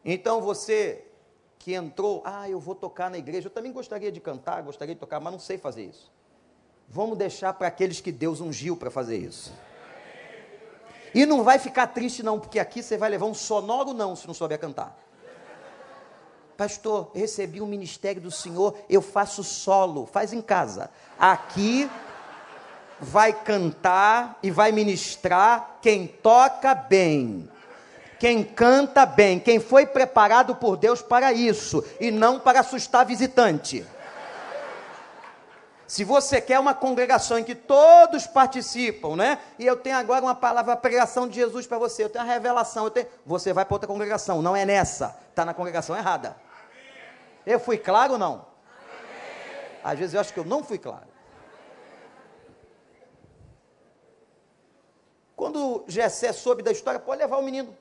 [0.04, 1.06] Então você
[1.58, 5.00] que entrou, ah, eu vou tocar na igreja, eu também gostaria de cantar, gostaria de
[5.00, 6.12] tocar, mas não sei fazer isso.
[6.86, 9.54] Vamos deixar para aqueles que Deus ungiu para fazer isso.
[11.14, 14.26] E não vai ficar triste não, porque aqui você vai levar um sonoro não se
[14.26, 14.96] não souber cantar.
[16.56, 20.90] Pastor, recebi um ministério do Senhor, eu faço solo, faz em casa.
[21.18, 21.90] Aqui
[23.00, 27.48] vai cantar e vai ministrar quem toca bem.
[28.18, 33.86] Quem canta bem, quem foi preparado por Deus para isso e não para assustar visitante.
[35.90, 39.40] Se você quer uma congregação em que todos participam, né?
[39.58, 42.28] E eu tenho agora uma palavra, a pregação de Jesus para você, eu tenho a
[42.28, 43.08] revelação, eu tenho...
[43.26, 46.36] você vai para outra congregação, não é nessa, está na congregação errada.
[47.44, 48.46] Eu fui claro ou não?
[49.82, 51.08] Às vezes eu acho que eu não fui claro.
[55.34, 57.76] Quando Jessé soube da história, pode levar o menino.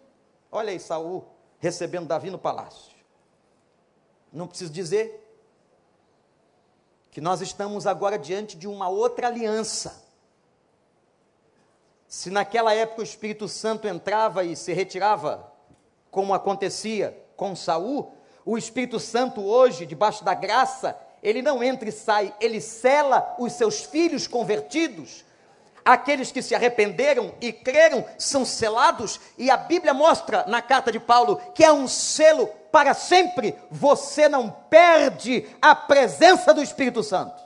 [0.52, 1.28] Olha aí, Saul
[1.60, 2.92] recebendo Davi no palácio.
[4.34, 5.19] Não preciso dizer
[7.12, 10.04] que nós estamos agora diante de uma outra aliança.
[12.08, 15.52] Se naquela época o Espírito Santo entrava e se retirava,
[16.10, 18.14] como acontecia com Saul,
[18.46, 23.54] o Espírito Santo hoje, debaixo da graça, ele não entra e sai, ele cela os
[23.54, 25.24] seus filhos convertidos.
[25.90, 31.00] Aqueles que se arrependeram e creram são selados, e a Bíblia mostra na carta de
[31.00, 33.58] Paulo que é um selo para sempre.
[33.72, 37.42] Você não perde a presença do Espírito Santo.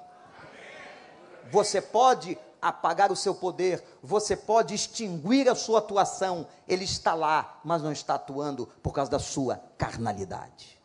[1.49, 7.61] Você pode apagar o seu poder, você pode extinguir a sua atuação, ele está lá,
[7.63, 10.77] mas não está atuando por causa da sua carnalidade.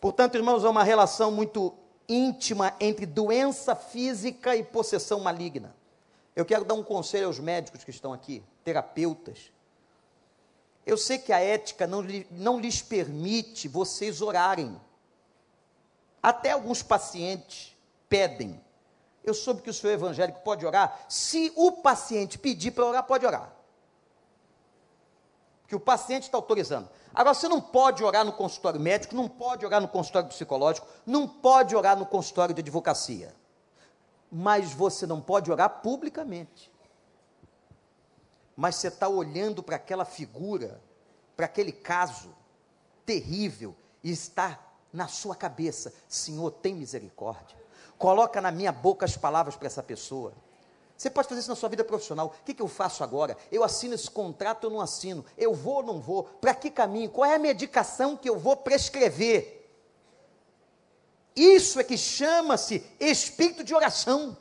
[0.00, 1.74] Portanto, irmãos, é uma relação muito
[2.08, 5.74] íntima entre doença física e possessão maligna.
[6.34, 9.50] Eu quero dar um conselho aos médicos que estão aqui, terapeutas.
[10.84, 14.80] Eu sei que a ética não, não lhes permite vocês orarem.
[16.22, 17.76] Até alguns pacientes
[18.08, 18.60] pedem.
[19.24, 21.06] Eu soube que o senhor evangélico pode orar.
[21.08, 23.55] Se o paciente pedir para orar, pode orar.
[25.66, 26.88] Que o paciente está autorizando.
[27.14, 31.26] Agora, você não pode orar no consultório médico, não pode orar no consultório psicológico, não
[31.26, 33.34] pode orar no consultório de advocacia.
[34.30, 36.70] Mas você não pode orar publicamente.
[38.56, 40.80] Mas você está olhando para aquela figura,
[41.36, 42.34] para aquele caso
[43.04, 44.58] terrível, e está
[44.92, 47.56] na sua cabeça: Senhor, tem misericórdia.
[47.98, 50.32] Coloca na minha boca as palavras para essa pessoa.
[50.96, 52.28] Você pode fazer isso na sua vida profissional.
[52.28, 53.36] O que, que eu faço agora?
[53.52, 55.24] Eu assino esse contrato ou não assino?
[55.36, 56.24] Eu vou ou não vou?
[56.24, 57.10] Para que caminho?
[57.10, 59.70] Qual é a medicação que eu vou prescrever?
[61.34, 64.38] Isso é que chama-se espírito de oração.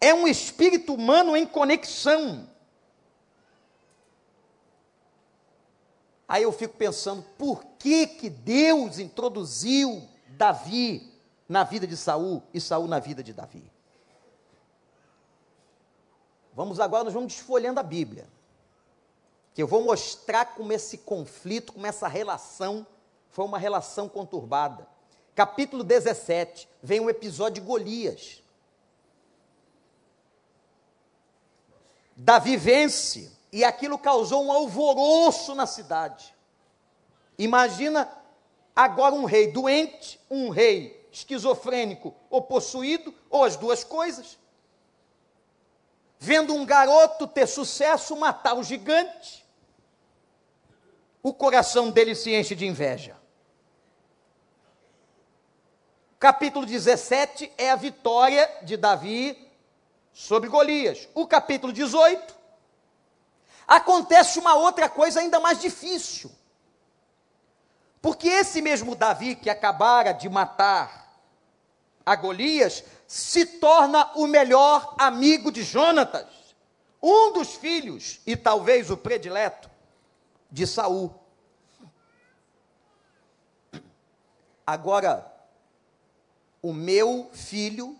[0.00, 2.48] É um espírito humano em conexão.
[6.26, 11.12] Aí eu fico pensando, por que que Deus introduziu Davi
[11.48, 13.73] na vida de Saul e Saul na vida de Davi?
[16.54, 18.28] Vamos agora, nós vamos desfolhando a Bíblia.
[19.52, 22.86] Que eu vou mostrar como esse conflito, como essa relação
[23.30, 24.86] foi uma relação conturbada.
[25.34, 28.40] Capítulo 17, vem o episódio de Golias.
[32.16, 36.32] Davi vence e aquilo causou um alvoroço na cidade.
[37.36, 38.08] Imagina
[38.76, 44.38] agora um rei doente, um rei esquizofrênico ou possuído, ou as duas coisas
[46.18, 49.44] vendo um garoto ter sucesso, matar o gigante,
[51.22, 53.16] o coração dele se enche de inveja.
[56.18, 59.50] Capítulo 17 é a vitória de Davi
[60.12, 61.08] sobre Golias.
[61.14, 62.34] O capítulo 18
[63.66, 66.30] acontece uma outra coisa ainda mais difícil.
[68.00, 71.03] Porque esse mesmo Davi que acabara de matar
[72.04, 76.26] a Golias se torna o melhor amigo de Jonatas,
[77.02, 79.70] um dos filhos e talvez o predileto
[80.50, 81.14] de Saul.
[84.66, 85.30] Agora,
[86.62, 87.96] o meu filho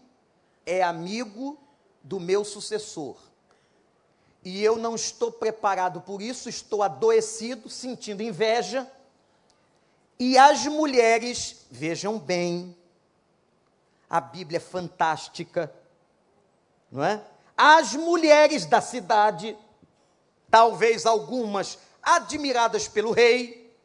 [0.65, 1.59] é amigo
[2.03, 3.17] do meu sucessor.
[4.43, 8.91] E eu não estou preparado por isso, estou adoecido, sentindo inveja.
[10.19, 12.77] E as mulheres, vejam bem,
[14.15, 15.75] a Bíblia é fantástica,
[16.89, 17.21] não é?
[17.57, 19.59] As mulheres da cidade,
[20.49, 23.77] talvez algumas admiradas pelo rei,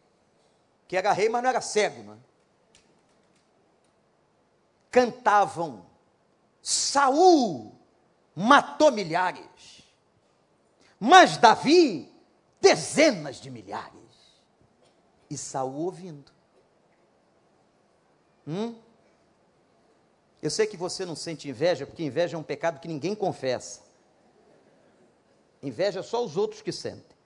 [0.88, 2.18] que era rei, mas não era cego, não é?
[4.92, 5.84] cantavam:
[6.62, 7.76] Saul
[8.36, 9.84] matou milhares,
[11.00, 12.14] mas Davi
[12.62, 13.96] dezenas de milhares.
[15.28, 16.32] E Saul ouvindo.
[18.46, 18.89] Hum?
[20.42, 23.82] Eu sei que você não sente inveja, porque inveja é um pecado que ninguém confessa.
[25.62, 27.18] Inveja é só os outros que sentem.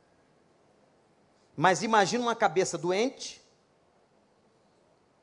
[1.56, 3.42] Mas imagina uma cabeça doente,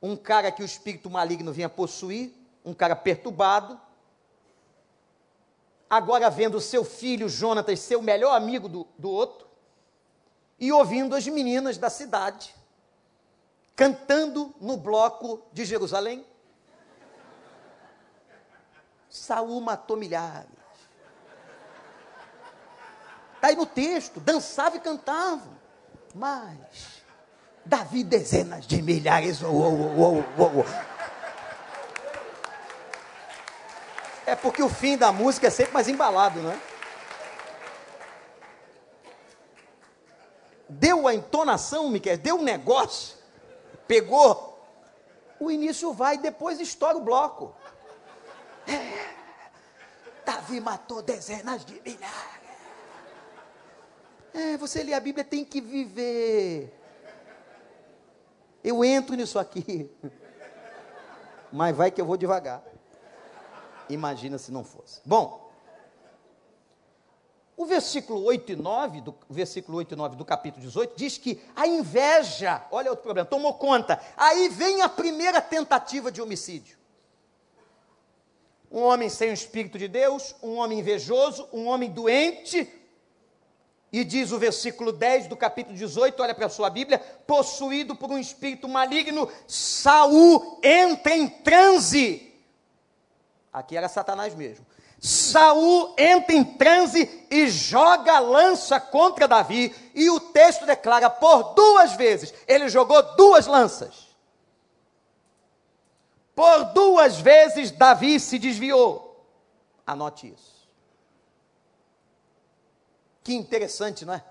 [0.01, 2.33] um cara que o espírito maligno vinha possuir,
[2.65, 3.81] um cara perturbado,
[5.89, 9.49] agora vendo seu filho Jonatas ser o melhor amigo do, do outro,
[10.59, 12.55] e ouvindo as meninas da cidade
[13.81, 16.23] cantando no bloco de Jerusalém.
[19.11, 20.49] Saul matou milhares.
[23.35, 25.49] Está aí no texto, dançava e cantava.
[26.15, 27.03] Mas
[27.65, 29.43] Davi dezenas de milhares.
[29.43, 30.65] Oh, oh, oh,
[34.27, 36.61] é porque o fim da música é sempre mais embalado, não é?
[40.69, 43.21] Deu a entonação, Miquel, deu um negócio
[43.91, 44.57] pegou,
[45.41, 47.53] o início vai depois estoura o bloco.
[48.73, 52.41] É, Davi matou dezenas de milhares.
[54.33, 56.73] É, você lê a Bíblia, tem que viver.
[58.63, 59.91] Eu entro nisso aqui.
[61.53, 62.63] Mas vai que eu vou devagar.
[63.89, 65.01] Imagina se não fosse.
[65.05, 65.51] Bom,
[67.57, 71.43] o versículo 8 e 9, do, versículo 8 e 9 do capítulo 18, diz que
[71.55, 74.01] a inveja, olha outro problema, tomou conta.
[74.17, 76.80] Aí vem a primeira tentativa de homicídio.
[78.71, 82.73] Um homem sem o Espírito de Deus, um homem invejoso, um homem doente,
[83.93, 88.11] e diz o versículo 10 do capítulo 18, olha para a sua Bíblia, possuído por
[88.11, 92.33] um espírito maligno, Saul entra em transe.
[93.53, 94.65] Aqui era Satanás mesmo.
[95.01, 101.55] Saul entra em transe e joga a lança contra Davi, e o texto declara por
[101.55, 104.10] duas vezes, ele jogou duas lanças.
[106.41, 109.27] Por duas vezes Davi se desviou.
[109.87, 110.67] Anote isso.
[113.23, 114.25] Que interessante, não é?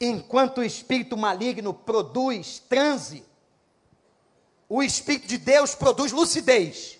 [0.00, 3.22] Enquanto o espírito maligno produz transe,
[4.66, 6.98] o espírito de Deus produz lucidez.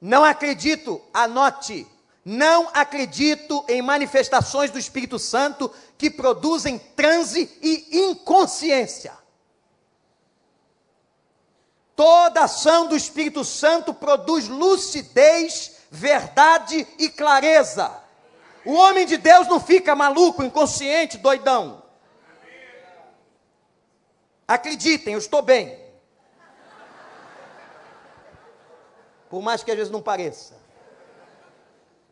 [0.00, 1.88] Não acredito, anote,
[2.24, 9.18] não acredito em manifestações do Espírito Santo que produzem transe e inconsciência.
[12.00, 17.94] Toda ação do Espírito Santo produz lucidez, verdade e clareza.
[18.64, 21.82] O homem de Deus não fica maluco, inconsciente, doidão.
[24.48, 25.78] Acreditem, eu estou bem.
[29.28, 30.56] por mais que às vezes não pareça.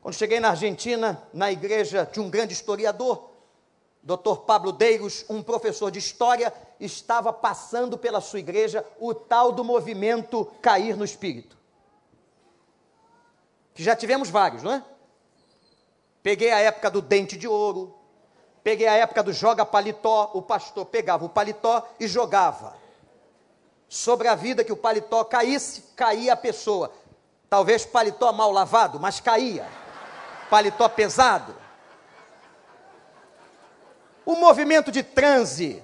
[0.03, 3.38] Quando cheguei na Argentina, na igreja de um grande historiador,
[4.09, 4.39] Dr.
[4.47, 6.51] Pablo Deiros, um professor de história,
[6.81, 11.59] estava passando pela sua igreja o tal do movimento cair no espírito.
[13.75, 14.83] Que já tivemos vários, não é?
[16.23, 17.95] Peguei a época do dente de ouro,
[18.65, 22.79] peguei a época do joga paletó, o pastor pegava o paletó e jogava.
[23.91, 26.91] Sobre a vida que o paletó caísse, caía a pessoa.
[27.51, 29.69] Talvez paletó mal lavado, mas caía.
[30.49, 31.58] Paletó pesado.
[34.29, 35.83] O movimento de transe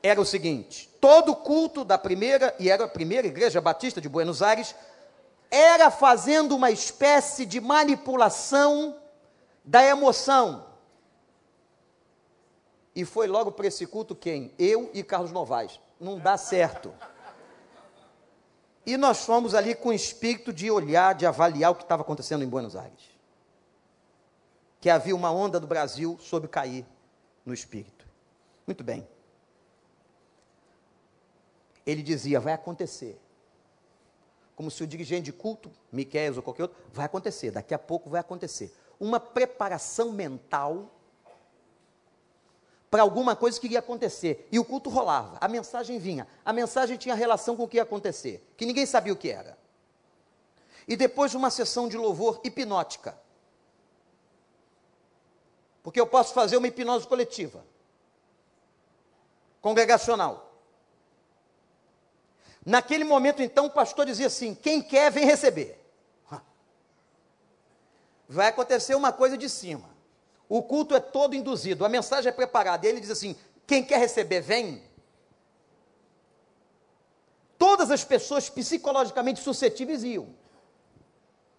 [0.00, 4.42] era o seguinte: todo culto da primeira, e era a primeira igreja batista de Buenos
[4.42, 4.72] Aires,
[5.50, 8.96] era fazendo uma espécie de manipulação
[9.64, 10.64] da emoção.
[12.94, 14.54] E foi logo para esse culto quem?
[14.56, 15.80] Eu e Carlos Novaes.
[15.98, 16.94] Não dá certo.
[18.86, 22.44] E nós fomos ali com o espírito de olhar, de avaliar o que estava acontecendo
[22.44, 23.11] em Buenos Aires.
[24.82, 26.84] Que havia uma onda do Brasil sobre cair
[27.46, 28.04] no espírito.
[28.66, 29.06] Muito bem.
[31.86, 33.16] Ele dizia: vai acontecer.
[34.56, 38.10] Como se o dirigente de culto, Miquel ou qualquer outro, vai acontecer, daqui a pouco
[38.10, 38.76] vai acontecer.
[38.98, 40.90] Uma preparação mental
[42.90, 44.48] para alguma coisa que ia acontecer.
[44.50, 46.26] E o culto rolava, a mensagem vinha.
[46.44, 49.56] A mensagem tinha relação com o que ia acontecer, que ninguém sabia o que era.
[50.88, 53.21] E depois uma sessão de louvor hipnótica.
[55.82, 57.64] Porque eu posso fazer uma hipnose coletiva,
[59.60, 60.50] congregacional.
[62.64, 65.78] Naquele momento, então, o pastor dizia assim: quem quer, vem receber.
[68.28, 69.90] Vai acontecer uma coisa de cima.
[70.48, 72.86] O culto é todo induzido, a mensagem é preparada.
[72.86, 74.82] E ele diz assim: quem quer receber, vem.
[77.62, 80.34] todas as pessoas psicologicamente suscetíveis iam.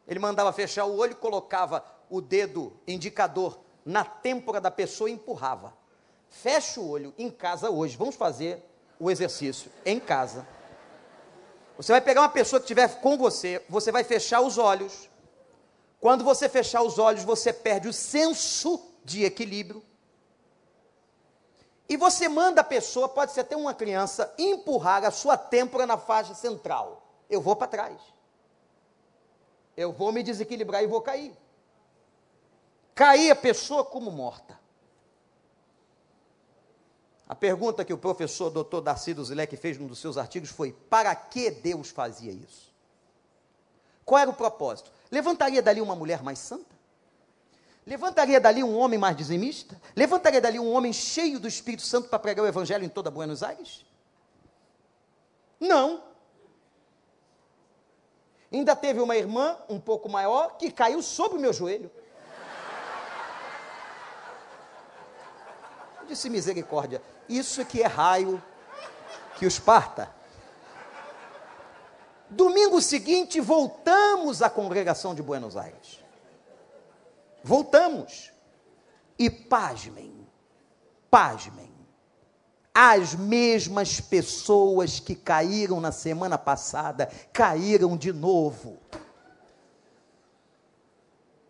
[0.06, 5.74] Ele mandava fechar o olho, colocava o dedo indicador na têmpora da pessoa e empurrava.
[6.30, 7.98] Fecha o olho em casa hoje.
[7.98, 8.64] Vamos fazer
[9.00, 10.48] o exercício em casa.
[11.78, 15.10] Você vai pegar uma pessoa que estiver com você, você vai fechar os olhos.
[16.00, 19.84] Quando você fechar os olhos, você perde o senso de equilíbrio.
[21.88, 25.98] E você manda a pessoa, pode ser até uma criança, empurrar a sua têmpora na
[25.98, 27.04] faixa central.
[27.30, 28.02] Eu vou para trás.
[29.76, 31.36] Eu vou me desequilibrar e vou cair.
[32.96, 34.60] Cair a pessoa como morta.
[37.28, 38.82] A pergunta que o professor Dr.
[38.82, 42.72] Darcy Zilek fez num dos seus artigos foi: para que Deus fazia isso?
[44.06, 44.92] Qual era o propósito?
[45.10, 46.74] Levantaria dali uma mulher mais santa?
[47.86, 49.80] Levantaria dali um homem mais dizimista?
[49.96, 53.44] Levantaria dali um homem cheio do Espírito Santo para pregar o Evangelho em toda Buenos
[53.44, 53.86] Aires?
[55.60, 56.04] Não.
[58.52, 61.90] Ainda teve uma irmã um pouco maior que caiu sobre o meu joelho.
[66.04, 67.02] Eu disse misericórdia.
[67.30, 68.44] Isso que é raio
[69.38, 70.14] que os parta.
[72.30, 76.04] Domingo seguinte, voltamos à congregação de Buenos Aires.
[77.42, 78.32] Voltamos.
[79.18, 80.28] E pasmem,
[81.10, 81.72] pasmem,
[82.74, 88.78] as mesmas pessoas que caíram na semana passada caíram de novo.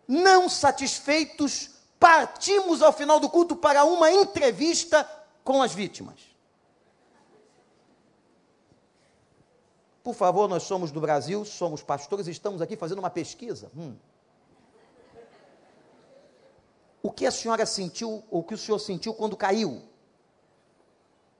[0.06, 1.70] Não satisfeitos,
[2.04, 5.08] partimos ao final do culto para uma entrevista
[5.42, 6.20] com as vítimas.
[10.02, 13.72] Por favor, nós somos do Brasil, somos pastores, estamos aqui fazendo uma pesquisa.
[13.74, 13.96] Hum.
[17.02, 19.82] O que a senhora sentiu, ou o que o senhor sentiu quando caiu?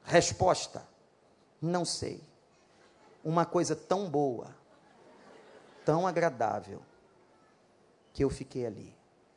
[0.03, 0.89] Resposta:
[1.61, 2.25] Não sei.
[3.23, 4.57] Uma coisa tão boa,
[5.85, 6.81] tão agradável,
[8.15, 8.97] que eu fiquei ali,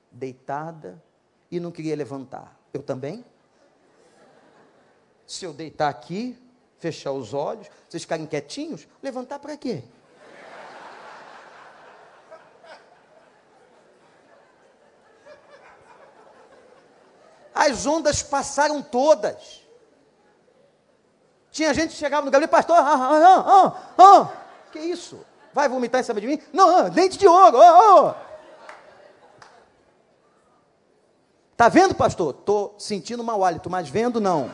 [0.10, 1.04] deitada
[1.50, 2.58] e não queria levantar.
[2.74, 3.26] Eu também?
[5.26, 6.38] Se eu deitar aqui,
[6.78, 9.84] fechar os olhos, vocês ficarem quietinhos, levantar para quê?
[17.58, 19.66] as ondas passaram todas.
[21.52, 24.32] Tinha gente que chegava no gabinete, pastor, ah, ah, ah, ah,
[24.72, 25.26] que isso?
[25.54, 26.40] Vai vomitar em cima de mim?
[26.54, 28.27] Não, ah, dente de ouro, oh, oh.
[31.58, 32.34] Tá vendo, pastor?
[32.34, 34.50] Tô sentindo mau hálito, mas vendo não.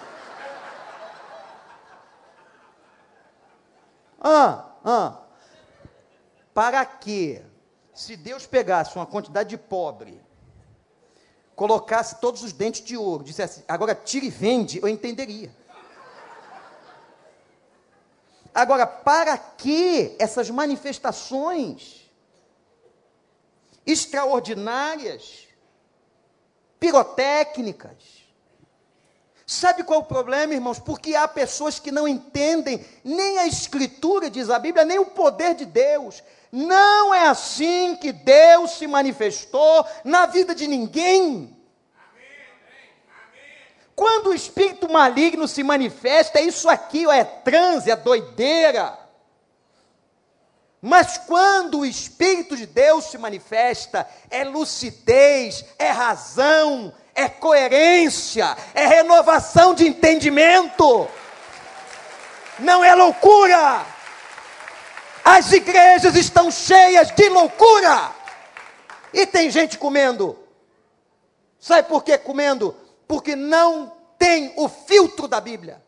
[4.20, 5.20] Ah, ah.
[6.54, 7.44] Para quê?
[7.94, 10.24] Se Deus pegasse uma quantidade de pobre
[11.56, 15.54] colocasse todos os dentes de ouro, dissesse, agora tire e vende, eu entenderia.
[18.54, 22.12] Agora, para que essas manifestações
[23.86, 25.48] extraordinárias,
[26.84, 27.96] pirotécnicas?
[29.48, 30.80] Sabe qual é o problema, irmãos?
[30.80, 35.56] Porque há pessoas que não entendem nem a Escritura, diz a Bíblia, nem o poder
[35.56, 36.22] de Deus.
[36.52, 41.56] Não é assim que Deus se manifestou na vida de ninguém.
[43.96, 49.00] Quando o espírito maligno se manifesta, é isso aqui, ó, é transe, é doideira.
[50.86, 58.86] Mas quando o Espírito de Deus se manifesta, é lucidez, é razão, é coerência, é
[58.86, 61.08] renovação de entendimento.
[62.60, 63.86] Não é loucura.
[65.24, 68.12] As igrejas estão cheias de loucura.
[69.14, 70.38] E tem gente comendo.
[71.62, 72.76] Sabe por que comendo?
[73.08, 75.83] Porque não tem o filtro da Bíblia.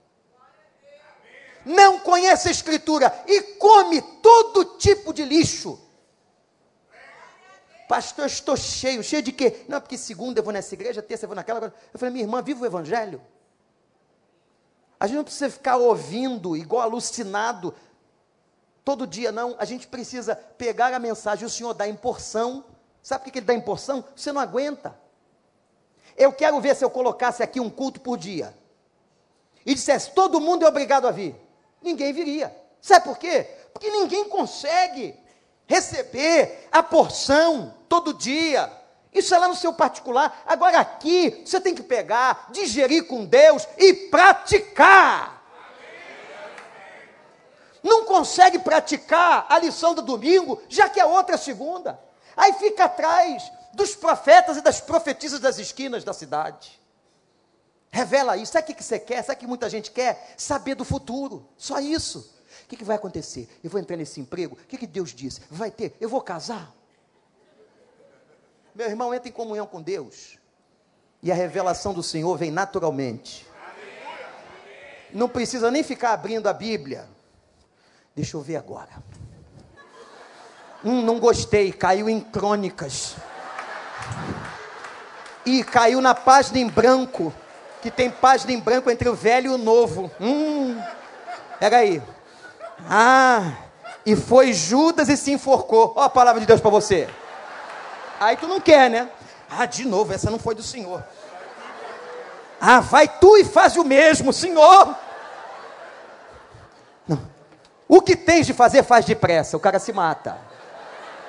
[1.66, 5.80] Não conhece a Escritura e come todo tipo de lixo.
[7.88, 9.04] Pastor, eu estou cheio.
[9.04, 9.66] Cheio de quê?
[9.68, 11.74] Não, porque segunda eu vou nessa igreja, terça eu vou naquela.
[11.94, 13.22] Eu falei, minha irmã, viva o Evangelho.
[15.00, 17.74] A gente não precisa ficar ouvindo, igual alucinado,
[18.84, 19.56] todo dia, não.
[19.60, 22.64] A gente precisa pegar a mensagem, o Senhor dá em porção.
[23.04, 24.04] Sabe por que Ele dá em porção?
[24.16, 24.98] Você não aguenta.
[26.18, 28.56] Eu quero ver se eu colocasse aqui um culto por dia
[29.66, 31.36] e dissesse todo mundo é obrigado a vir.
[31.86, 32.54] Ninguém viria.
[32.82, 33.48] Sabe por quê?
[33.72, 35.18] Porque ninguém consegue
[35.66, 38.72] receber a porção todo dia.
[39.14, 40.44] Isso é lá no seu particular.
[40.46, 45.36] Agora aqui, você tem que pegar, digerir com Deus e praticar
[47.86, 52.00] não consegue praticar a lição do domingo, já que a outra é segunda.
[52.36, 56.82] Aí fica atrás dos profetas e das profetisas das esquinas da cidade.
[57.96, 58.52] Revela isso.
[58.52, 59.24] Sabe o que você quer?
[59.24, 60.34] Sabe o que muita gente quer?
[60.36, 61.48] Saber do futuro.
[61.58, 62.30] Só isso.
[62.66, 63.48] O que, que vai acontecer?
[63.64, 64.58] Eu vou entrar nesse emprego?
[64.62, 65.40] O que, que Deus disse?
[65.50, 65.96] Vai ter?
[66.02, 66.76] Eu vou casar?
[68.76, 70.38] Meu irmão, entra em comunhão com Deus.
[71.24, 73.48] E a revelação do Senhor vem naturalmente.
[75.14, 77.08] Não precisa nem ficar abrindo a Bíblia.
[78.14, 78.92] Deixa eu ver agora.
[80.84, 83.16] Hum, não gostei, caiu em crônicas.
[85.46, 87.34] E caiu na página em branco,
[87.86, 90.10] que tem página em branco entre o velho e o novo.
[90.20, 90.76] Hum,
[91.60, 92.02] peraí.
[92.90, 93.52] Ah,
[94.04, 95.94] e foi Judas e se enforcou.
[95.96, 97.08] Ó a palavra de Deus para você.
[98.20, 99.08] Aí tu não quer, né?
[99.48, 101.04] Ah, de novo, essa não foi do Senhor.
[102.60, 104.96] Ah, vai tu e faz o mesmo, Senhor.
[107.08, 107.22] Não.
[107.88, 109.58] O que tens de fazer, faz depressa.
[109.58, 110.40] O cara se mata.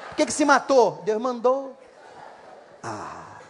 [0.08, 1.02] Por que, que se matou?
[1.04, 1.76] Deus mandou.
[2.82, 3.40] Ah,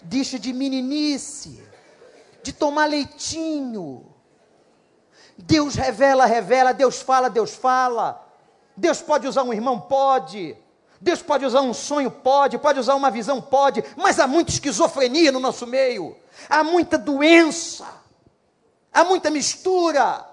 [0.00, 1.62] deixa de meninice,
[2.42, 4.06] de tomar leitinho.
[5.36, 8.24] Deus revela, revela, Deus fala, Deus fala.
[8.76, 9.80] Deus pode usar um irmão?
[9.80, 10.56] Pode.
[11.00, 12.10] Deus pode usar um sonho?
[12.10, 12.58] Pode.
[12.58, 13.40] Pode usar uma visão?
[13.40, 13.84] Pode.
[13.96, 16.16] Mas há muita esquizofrenia no nosso meio.
[16.48, 17.86] Há muita doença.
[18.92, 20.26] Há muita mistura.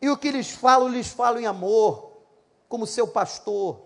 [0.00, 2.12] E o que lhes falo, lhes falo em amor,
[2.68, 3.80] como seu pastor,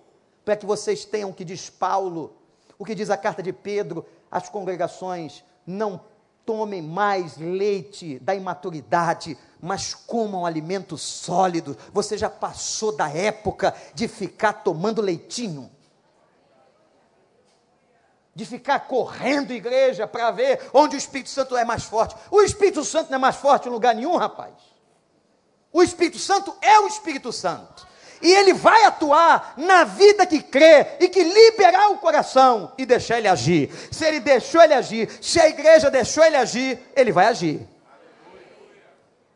[0.44, 2.36] para que vocês tenham o que diz Paulo,
[2.76, 6.00] o que diz a carta de Pedro, as congregações não
[6.44, 11.76] tomem mais leite da imaturidade, mas comam alimento sólido.
[11.92, 15.70] Você já passou da época de ficar tomando leitinho?
[18.34, 22.16] De ficar correndo igreja para ver onde o Espírito Santo é mais forte.
[22.30, 24.54] O Espírito Santo não é mais forte em lugar nenhum, rapaz.
[25.72, 27.87] O Espírito Santo é o Espírito Santo
[28.20, 33.18] e ele vai atuar na vida que crê e que liberar o coração e deixar
[33.18, 33.70] ele agir.
[33.92, 37.66] Se ele deixou ele agir, se a igreja deixou ele agir, ele vai agir.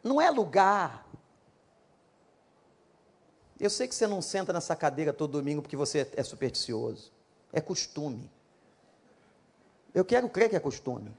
[0.03, 1.07] Não é lugar.
[3.61, 7.13] Eu sei que você não senta nessa cadeira todo domingo porque você é supersticioso.
[7.53, 8.29] É costume.
[9.95, 11.13] Eu quero crer que é costume.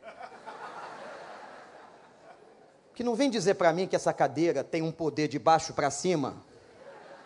[2.93, 5.89] Que não vem dizer para mim que essa cadeira tem um poder de baixo para
[5.89, 6.35] cima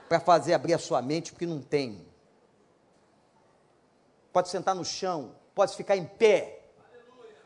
[0.08, 2.05] para fazer abrir a sua mente, porque não tem.
[4.32, 6.60] Pode sentar no chão, pode ficar em pé.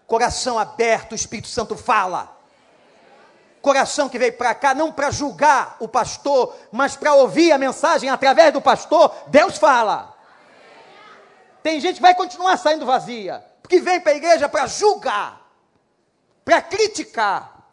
[0.05, 2.38] Coração aberto, o Espírito Santo fala.
[3.62, 8.09] Coração que veio para cá não para julgar o pastor, mas para ouvir a mensagem
[8.09, 10.16] através do pastor, Deus fala.
[11.62, 15.47] Tem gente que vai continuar saindo vazia, porque vem para a igreja para julgar,
[16.43, 17.68] para criticar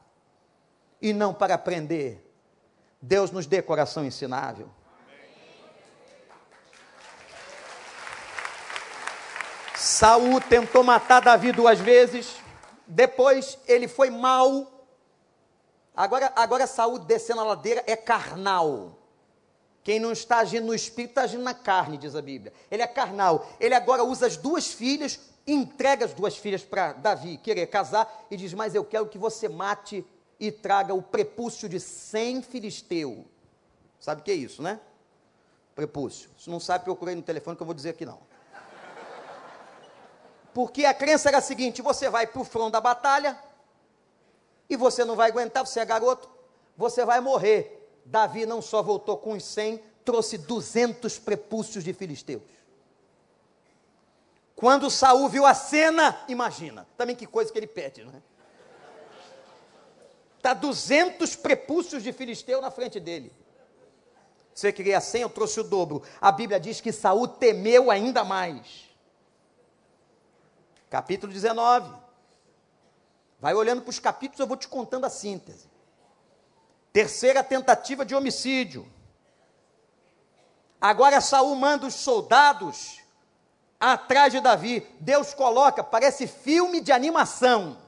[1.01, 2.25] e não para aprender.
[3.01, 4.69] Deus nos dê coração ensinável.
[9.79, 12.35] Saul tentou matar Davi duas vezes,
[12.85, 14.67] depois ele foi mal.
[15.95, 18.99] Agora, agora Saul descendo a ladeira é carnal.
[19.85, 22.53] Quem não está agindo no espírito está agindo na carne, diz a Bíblia.
[22.69, 23.49] Ele é carnal.
[23.61, 28.37] Ele agora usa as duas filhas, entrega as duas filhas para Davi querer casar e
[28.37, 30.05] diz: Mas eu quero que você mate
[30.41, 33.25] e traga o prepúcio de 100 filisteu.
[34.01, 34.81] Sabe o que é isso, né?
[35.77, 36.31] Prepúcio.
[36.37, 38.28] Se não sabe, procurei no telefone que eu vou dizer aqui não.
[40.59, 43.39] Porque a crença era a seguinte: você vai para o front da batalha
[44.69, 46.29] e você não vai aguentar, você é garoto,
[46.77, 47.89] você vai morrer.
[48.05, 52.43] Davi não só voltou com os 100, trouxe 200 prepúcios de filisteus.
[54.57, 58.21] Quando Saul viu a cena, imagina, também que coisa que ele pede, não é?
[60.39, 63.33] Está 200 prepúcios de filisteu na frente dele.
[64.53, 66.03] Você queria 100, eu trouxe o dobro.
[66.21, 68.88] A Bíblia diz que Saul temeu ainda mais
[70.91, 71.93] capítulo 19.
[73.41, 75.69] Vai olhando para os capítulos, eu vou te contando a síntese.
[76.93, 78.91] Terceira tentativa de homicídio.
[80.81, 83.01] Agora Saul manda os soldados
[83.79, 84.87] atrás de Davi.
[85.01, 87.79] Deus coloca, parece filme de animação,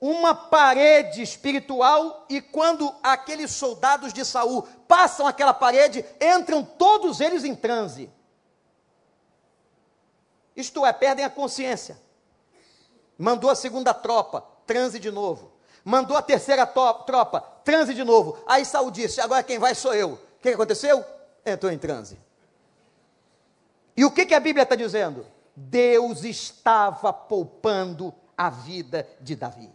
[0.00, 7.44] uma parede espiritual e quando aqueles soldados de Saul passam aquela parede, entram todos eles
[7.44, 8.10] em transe.
[10.56, 11.98] Isto é, perdem a consciência.
[13.18, 15.52] Mandou a segunda tropa, transe de novo.
[15.84, 18.38] Mandou a terceira tropa, transe de novo.
[18.46, 20.14] Aí Saul disse: agora quem vai sou eu.
[20.14, 21.04] O que aconteceu?
[21.44, 22.18] Entrou em transe.
[23.96, 25.26] E o que, que a Bíblia está dizendo?
[25.54, 29.70] Deus estava poupando a vida de Davi.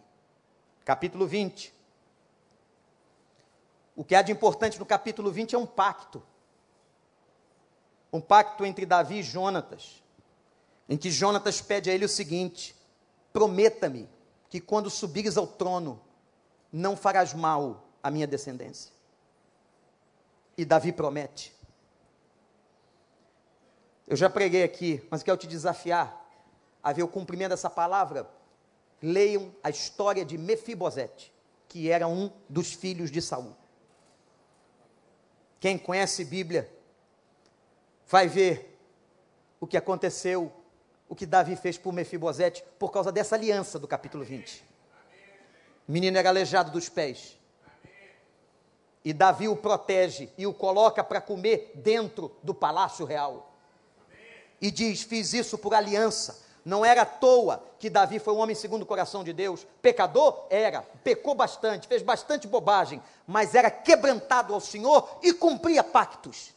[0.83, 1.73] Capítulo 20.
[3.95, 6.21] O que há de importante no capítulo 20 é um pacto.
[8.13, 10.00] Um pacto entre Davi e Jonatas
[10.91, 12.75] em que Jonatas pede a ele o seguinte:
[13.31, 14.09] prometa-me
[14.49, 16.01] que quando subires ao trono,
[16.69, 18.91] não farás mal a minha descendência.
[20.57, 21.55] E Davi promete.
[24.05, 26.29] Eu já preguei aqui, mas quero te desafiar
[26.83, 28.29] a ver o cumprimento dessa palavra.
[29.01, 31.31] Leiam a história de Mefibosete,
[31.69, 33.55] que era um dos filhos de Saul.
[35.57, 36.69] Quem conhece Bíblia
[38.05, 38.77] vai ver
[39.57, 40.51] o que aconteceu,
[41.11, 44.63] o que Davi fez por Mefibosete por causa dessa aliança do capítulo 20.
[45.85, 47.37] O menino era aleijado dos pés.
[49.03, 53.53] E Davi o protege e o coloca para comer dentro do palácio real.
[54.61, 56.45] E diz: Fiz isso por aliança.
[56.63, 59.67] Não era à toa que Davi foi um homem segundo o coração de Deus.
[59.81, 60.47] Pecador?
[60.49, 60.81] Era.
[61.03, 63.03] Pecou bastante, fez bastante bobagem.
[63.27, 66.53] Mas era quebrantado ao Senhor e cumpria pactos.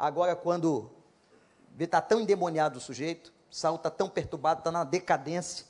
[0.00, 0.90] Agora, quando
[1.78, 5.66] está tão endemoniado o sujeito, Saul está tão perturbado, está na decadência,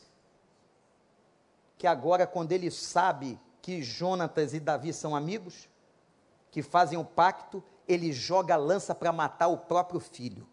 [1.76, 5.68] que agora, quando ele sabe que Jonatas e Davi são amigos,
[6.48, 10.46] que fazem um pacto, ele joga a lança para matar o próprio filho.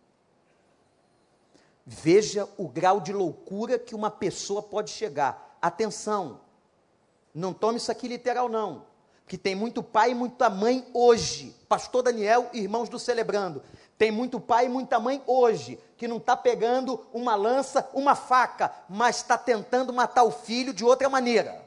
[1.86, 5.56] Veja o grau de loucura que uma pessoa pode chegar.
[5.62, 6.42] Atenção,
[7.32, 8.97] não tome isso aqui literal, não
[9.28, 11.54] que tem muito pai e muita mãe hoje.
[11.68, 13.62] Pastor Daniel irmãos do Celebrando.
[13.98, 18.72] Tem muito pai e muita mãe hoje, que não está pegando uma lança, uma faca,
[18.88, 21.66] mas está tentando matar o filho de outra maneira.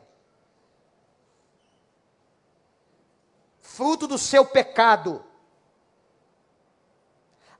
[3.60, 5.24] Fruto do seu pecado.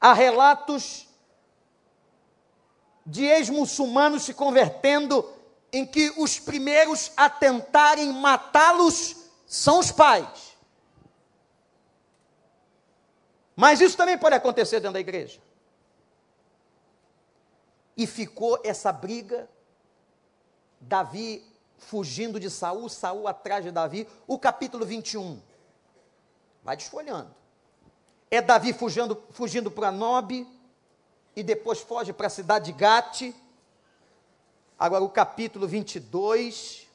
[0.01, 1.09] Há relatos
[3.05, 5.29] de ex-muçulmanos se convertendo
[5.73, 9.20] em que os primeiros a tentarem matá-los
[9.51, 10.57] são os pais.
[13.57, 15.41] Mas isso também pode acontecer dentro da igreja.
[17.97, 19.51] E ficou essa briga,
[20.81, 21.45] Davi
[21.79, 25.43] fugindo de Saul, Saul atrás de Davi, o capítulo 21.
[26.63, 27.35] Vai desfolhando.
[28.31, 30.47] É Davi fugindo, fugindo para Nob,
[31.35, 33.35] e depois foge para a cidade de Gate.
[34.79, 36.89] Agora o capítulo 22,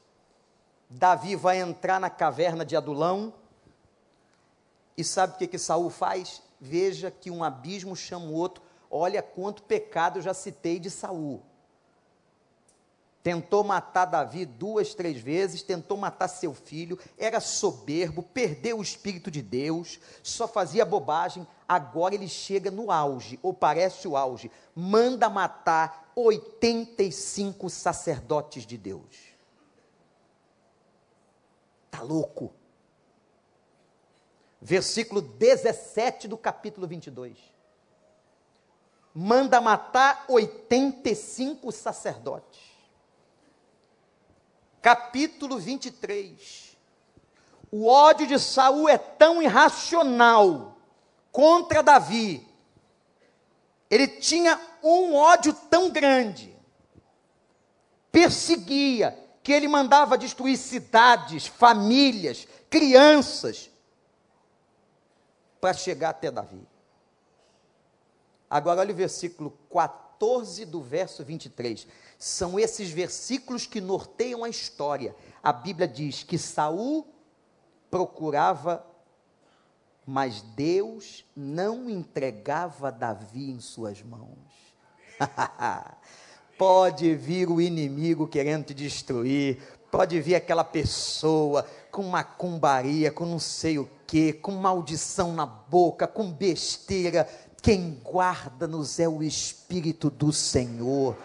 [0.88, 3.32] Davi vai entrar na caverna de Adulão.
[4.96, 6.42] E sabe o que, que Saul faz?
[6.60, 8.62] Veja que um abismo chama o outro.
[8.90, 11.42] Olha quanto pecado eu já citei de Saul.
[13.26, 19.32] Tentou matar Davi duas, três vezes, tentou matar seu filho, era soberbo, perdeu o Espírito
[19.32, 21.44] de Deus, só fazia bobagem.
[21.68, 29.35] Agora ele chega no auge, ou parece o auge, manda matar 85 sacerdotes de Deus.
[31.96, 32.52] Está louco.
[34.60, 37.38] Versículo 17 do capítulo 22.
[39.14, 42.60] Manda matar 85 sacerdotes.
[44.82, 46.76] Capítulo 23.
[47.72, 50.76] O ódio de Saul é tão irracional
[51.32, 52.46] contra Davi.
[53.88, 56.54] Ele tinha um ódio tão grande.
[58.12, 63.70] Perseguia, que ele mandava destruir cidades, famílias, crianças,
[65.60, 66.66] para chegar até Davi.
[68.50, 71.86] Agora, olha o versículo 14 do verso 23.
[72.18, 75.14] São esses versículos que norteiam a história.
[75.40, 77.06] A Bíblia diz que Saul
[77.88, 78.84] procurava,
[80.04, 84.36] mas Deus não entregava Davi em suas mãos.
[86.58, 89.58] Pode vir o inimigo querendo te destruir,
[89.90, 96.06] pode vir aquela pessoa com macumbaria, com não sei o que, com maldição na boca,
[96.06, 97.28] com besteira.
[97.60, 101.16] Quem guarda-nos é o Espírito do Senhor.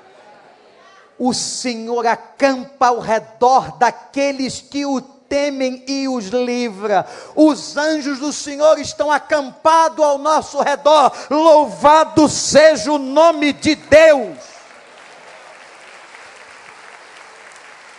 [1.18, 7.06] O Senhor acampa ao redor daqueles que o temem e os livra.
[7.36, 11.14] Os anjos do Senhor estão acampados ao nosso redor.
[11.30, 14.61] Louvado seja o nome de Deus.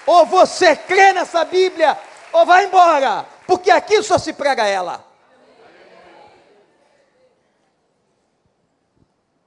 [0.06, 1.98] Ou você crê nessa Bíblia,
[2.32, 5.04] ou vai embora, porque aqui só se prega ela.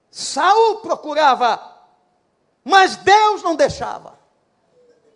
[0.10, 1.60] Saul procurava,
[2.64, 4.18] mas Deus não deixava.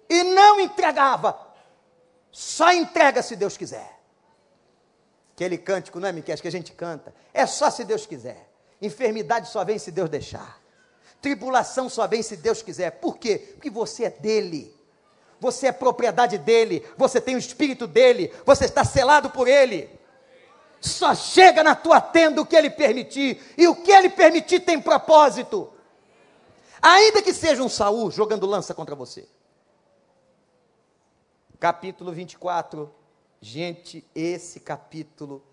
[0.10, 1.40] E não entregava.
[2.32, 3.98] Só entrega se Deus quiser.
[5.34, 7.14] Aquele cântico, não é, Miquel, que a gente canta.
[7.34, 8.50] É só se Deus quiser.
[8.82, 10.60] Enfermidade só vem se Deus deixar.
[11.22, 12.92] Tribulação só vem se Deus quiser.
[12.92, 13.54] Por quê?
[13.54, 14.78] Porque você é dele
[15.40, 19.90] você é propriedade dele, você tem o espírito dele, você está selado por ele.
[20.82, 24.82] Só chega na tua tenda o que ele permitir, e o que ele permitir tem
[24.82, 25.72] propósito.
[26.82, 29.28] Ainda que seja um Saul jogando lança contra você.
[31.60, 32.94] Capítulo 24.
[33.42, 35.44] Gente, esse capítulo,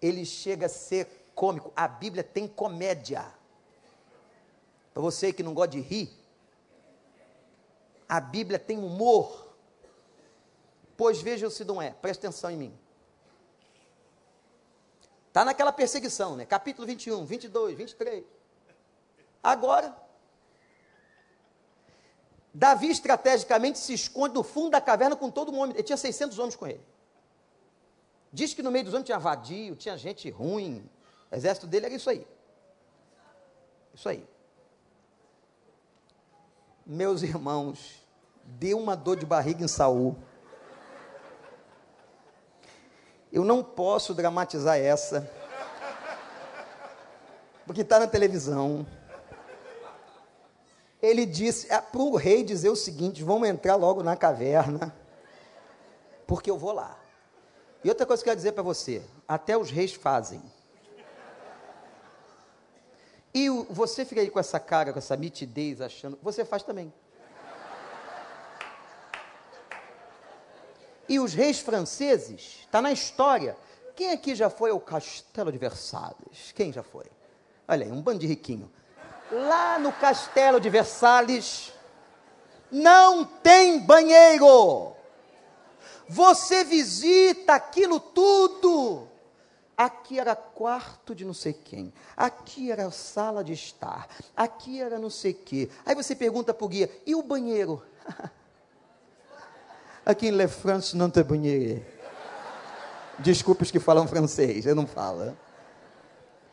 [0.00, 1.72] ele chega a ser cômico.
[1.74, 3.24] A Bíblia tem comédia.
[4.92, 6.17] Para você que não gosta de rir,
[8.08, 9.54] a Bíblia tem humor.
[10.96, 12.78] Pois veja se não é, preste atenção em mim.
[15.28, 16.46] Está naquela perseguição, né?
[16.46, 18.24] Capítulo 21, 22, 23.
[19.42, 19.96] Agora,
[22.52, 25.74] Davi estrategicamente se esconde no fundo da caverna com todo mundo.
[25.74, 26.84] Ele tinha 600 homens com ele.
[28.32, 30.88] Diz que no meio dos homens tinha vadio, tinha gente ruim.
[31.30, 32.26] O exército dele era isso aí.
[33.94, 34.26] Isso aí.
[36.84, 37.97] Meus irmãos,
[38.48, 40.16] deu uma dor de barriga em Saul.
[43.30, 45.30] Eu não posso dramatizar essa,
[47.66, 48.86] porque está na televisão.
[51.00, 54.94] Ele disse é, para o rei dizer o seguinte: vamos entrar logo na caverna,
[56.26, 56.98] porque eu vou lá.
[57.84, 60.42] E outra coisa que eu quero dizer para você: até os reis fazem.
[63.34, 66.18] E você fica aí com essa cara, com essa nitidez, achando.
[66.22, 66.92] Você faz também.
[71.08, 73.56] E os reis franceses, está na história.
[73.96, 76.52] Quem aqui já foi ao Castelo de Versalhes?
[76.54, 77.06] Quem já foi?
[77.66, 78.70] Olha aí, um bando de riquinho.
[79.30, 81.72] Lá no Castelo de Versalhes,
[82.70, 84.94] não tem banheiro.
[86.08, 89.08] Você visita aquilo tudo.
[89.76, 95.08] Aqui era quarto de não sei quem, aqui era sala de estar, aqui era não
[95.08, 95.70] sei quê.
[95.86, 97.80] Aí você pergunta para o guia: e o banheiro?
[100.08, 101.84] Aqui em Le France não tem banheiro.
[103.18, 105.36] Desculpe os que falam francês, eu não falo.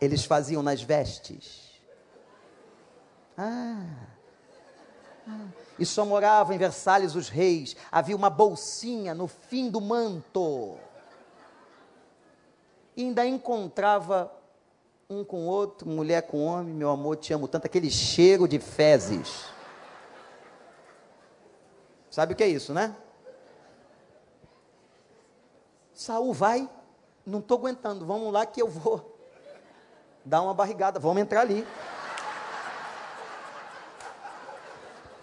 [0.01, 1.71] Eles faziam nas vestes.
[3.37, 3.85] Ah.
[5.25, 5.45] ah.
[5.79, 7.77] E só moravam em Versalhes os reis.
[7.89, 10.75] Havia uma bolsinha no fim do manto.
[12.97, 14.29] E ainda encontrava
[15.09, 19.45] um com outro, mulher com homem, meu amor, te amo tanto, aquele cheiro de fezes.
[22.11, 22.93] Sabe o que é isso, né?
[25.95, 26.69] Saul vai,
[27.25, 29.17] não estou aguentando, vamos lá que eu vou
[30.25, 31.65] dar uma barrigada, vamos entrar ali.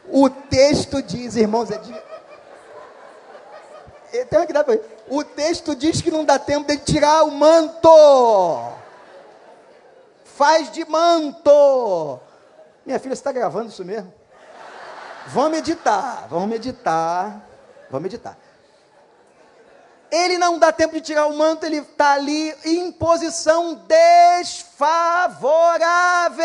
[0.09, 2.03] O texto diz, irmãos, é de...
[5.09, 7.89] O texto diz que não dá tempo de tirar o manto.
[10.25, 12.21] Faz de manto.
[12.85, 14.13] Minha filha, você está gravando isso mesmo?
[15.29, 17.47] Vamos meditar, vamos meditar,
[17.89, 18.37] vamos meditar.
[20.13, 26.45] Ele não dá tempo de tirar o manto, ele está ali em posição desfavorável.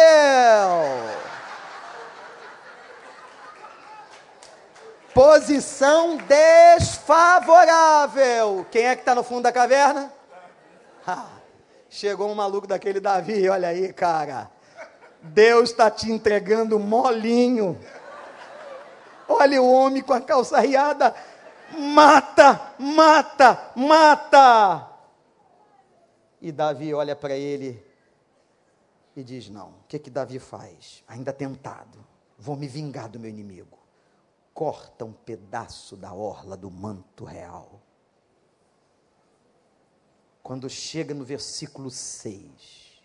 [5.14, 8.66] Posição desfavorável.
[8.72, 10.14] Quem é que está no fundo da caverna?
[11.90, 14.50] Chegou um maluco daquele Davi, olha aí, cara.
[15.22, 17.78] Deus está te entregando molinho.
[19.28, 21.14] Olha o homem com a calça riada
[21.72, 24.98] mata, mata, mata.
[26.42, 27.84] E Davi olha para ele
[29.16, 31.04] e diz: Não, o que que Davi faz?
[31.08, 32.06] Ainda tentado,
[32.38, 33.78] vou me vingar do meu inimigo.
[34.54, 37.82] Corta um pedaço da orla do manto real.
[40.42, 43.02] Quando chega no versículo 6,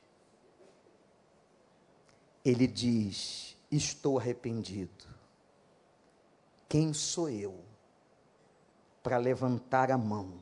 [2.44, 5.06] ele diz: Estou arrependido.
[6.68, 7.71] Quem sou eu?
[9.02, 10.34] Para levantar a mão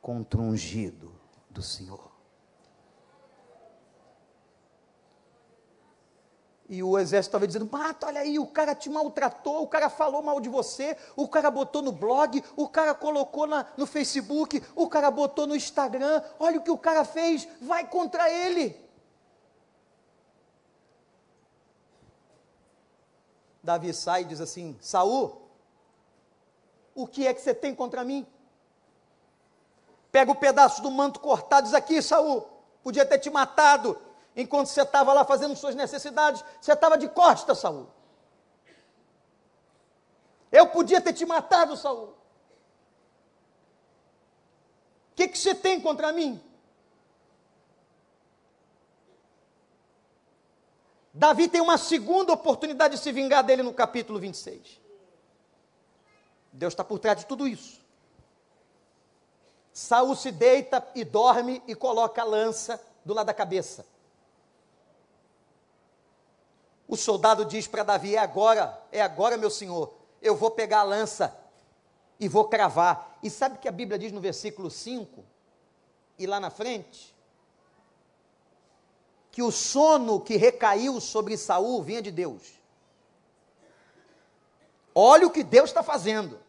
[0.00, 1.12] contra o ungido
[1.48, 2.10] do Senhor.
[6.70, 10.22] E o exército estava dizendo: Mata, olha aí, o cara te maltratou, o cara falou
[10.22, 14.88] mal de você, o cara botou no blog, o cara colocou na, no Facebook, o
[14.88, 18.76] cara botou no Instagram, olha o que o cara fez, vai contra ele.
[23.60, 25.39] Davi sai e diz assim: Saul,
[27.02, 28.26] o que é que você tem contra mim?
[30.10, 32.46] Pega o pedaço do manto cortado, diz aqui, Saul,
[32.82, 34.00] podia ter te matado
[34.34, 37.88] enquanto você estava lá fazendo suas necessidades, você estava de costa, Saul.
[40.50, 42.08] Eu podia ter te matado, Saul.
[45.12, 46.42] O que, que você tem contra mim?
[51.12, 54.80] Davi tem uma segunda oportunidade de se vingar dele no capítulo 26.
[56.52, 57.80] Deus está por trás de tudo isso.
[59.72, 63.86] Saul se deita e dorme e coloca a lança do lado da cabeça.
[66.88, 70.84] O soldado diz para Davi: É agora, é agora, meu senhor, eu vou pegar a
[70.84, 71.36] lança.
[72.18, 73.18] e vou cravar.
[73.22, 75.24] E sabe o que a Bíblia diz no versículo 5?
[76.18, 77.14] E lá na frente?
[79.32, 82.59] Que o sono que recaiu sobre Saul vinha de Deus.
[84.94, 86.40] Olha o que Deus está fazendo.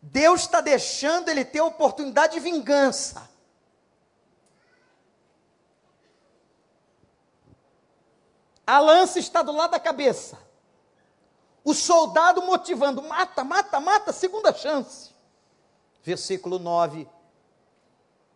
[0.00, 3.28] Deus está deixando ele ter oportunidade de vingança.
[8.66, 10.38] A lança está do lado da cabeça.
[11.64, 15.10] O soldado motivando: mata, mata, mata, segunda chance.
[16.02, 17.08] Versículo 9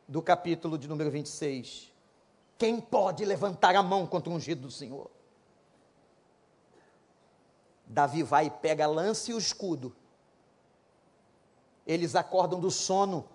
[0.09, 1.93] do capítulo de número 26.
[2.59, 5.11] Quem pode levantar a mão contra o ungido do Senhor?
[7.93, 9.95] Davi vai e pega a lança e o escudo.
[11.87, 13.29] Eles acordam do sono.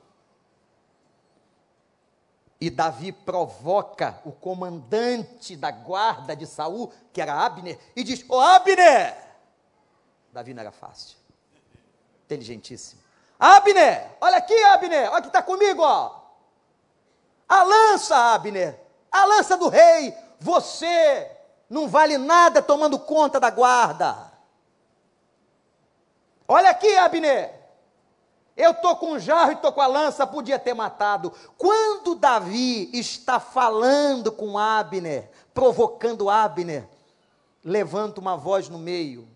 [2.59, 8.37] E Davi provoca o comandante da guarda de Saul, que era Abner, e diz: Ô
[8.37, 9.15] oh, Abner!
[10.33, 11.17] Davi não era fácil.
[12.25, 12.99] Inteligentíssimo.
[13.39, 14.17] Abner!
[14.19, 15.11] Olha aqui, Abner!
[15.11, 16.19] Olha que está comigo, ó.
[17.47, 18.79] A lança, Abner!
[19.11, 20.17] A lança do rei!
[20.39, 21.31] Você
[21.69, 24.26] não vale nada tomando conta da guarda.
[26.47, 27.53] Olha aqui, Abner.
[28.55, 31.31] Eu estou com um jarro e estou com a lança, podia ter matado.
[31.57, 36.87] Quando Davi está falando com Abner, provocando Abner,
[37.63, 39.27] levanta uma voz no meio,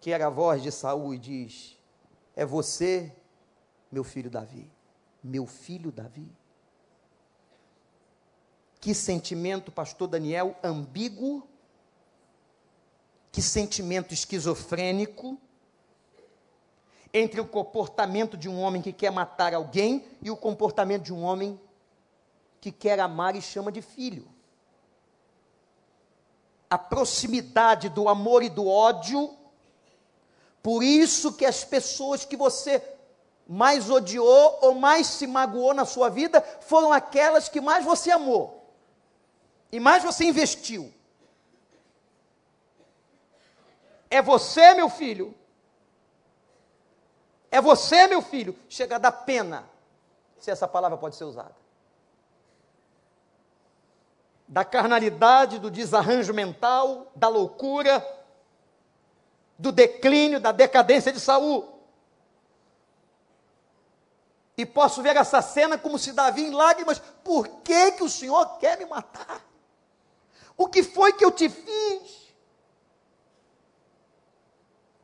[0.00, 1.76] que era a voz de Saul, e diz:
[2.36, 3.12] É você,
[3.90, 4.70] meu filho Davi.
[5.24, 6.30] Meu filho Davi.
[8.80, 11.42] Que sentimento, pastor Daniel, ambíguo,
[13.32, 15.40] que sentimento esquizofrênico
[17.12, 21.22] entre o comportamento de um homem que quer matar alguém e o comportamento de um
[21.22, 21.60] homem
[22.60, 24.28] que quer amar e chama de filho.
[26.68, 29.34] A proximidade do amor e do ódio,
[30.62, 32.82] por isso que as pessoas que você
[33.46, 38.56] mais odiou ou mais se magoou na sua vida foram aquelas que mais você amou
[39.70, 40.92] e mais você investiu.
[44.10, 45.34] É você, meu filho,
[47.50, 49.68] é você, meu filho, chega a dar pena,
[50.38, 51.54] se essa palavra pode ser usada.
[54.48, 58.04] Da carnalidade, do desarranjo mental, da loucura,
[59.58, 61.76] do declínio, da decadência de Saul.
[64.56, 68.58] E posso ver essa cena como se Davi em lágrimas, por que que o Senhor
[68.58, 69.44] quer me matar?
[70.56, 72.25] O que foi que eu te fiz?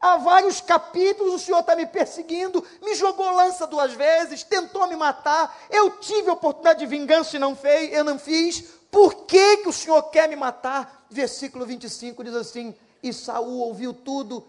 [0.03, 4.97] Há vários capítulos o Senhor está me perseguindo, me jogou lança duas vezes, tentou me
[4.97, 5.57] matar.
[5.71, 8.63] Eu tive a oportunidade de vingança e não fez, eu não fiz.
[8.91, 11.07] Por que, que o Senhor quer me matar?
[11.09, 14.45] Versículo 25 diz assim: E Saul ouviu tudo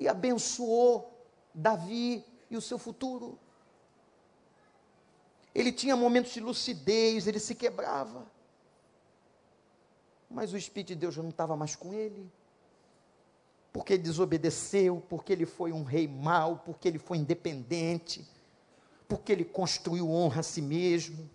[0.00, 1.12] e abençoou
[1.52, 3.38] Davi e o seu futuro.
[5.54, 8.26] Ele tinha momentos de lucidez, ele se quebrava.
[10.30, 12.32] Mas o Espírito de Deus já não estava mais com ele
[13.78, 18.28] porque ele desobedeceu, porque ele foi um rei mau, porque ele foi independente,
[19.06, 21.30] porque ele construiu honra a si mesmo.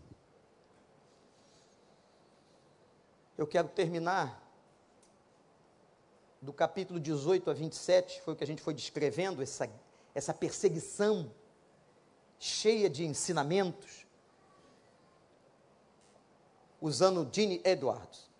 [3.37, 4.45] Eu quero terminar
[6.41, 9.71] do capítulo 18 a 27, foi o que a gente foi descrevendo, essa,
[10.13, 11.31] essa perseguição
[12.37, 14.05] cheia de ensinamentos,
[16.81, 18.32] usando Gene Edwards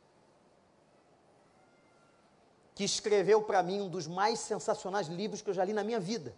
[2.76, 6.00] que escreveu para mim um dos mais sensacionais livros que eu já li na minha
[6.00, 6.36] vida.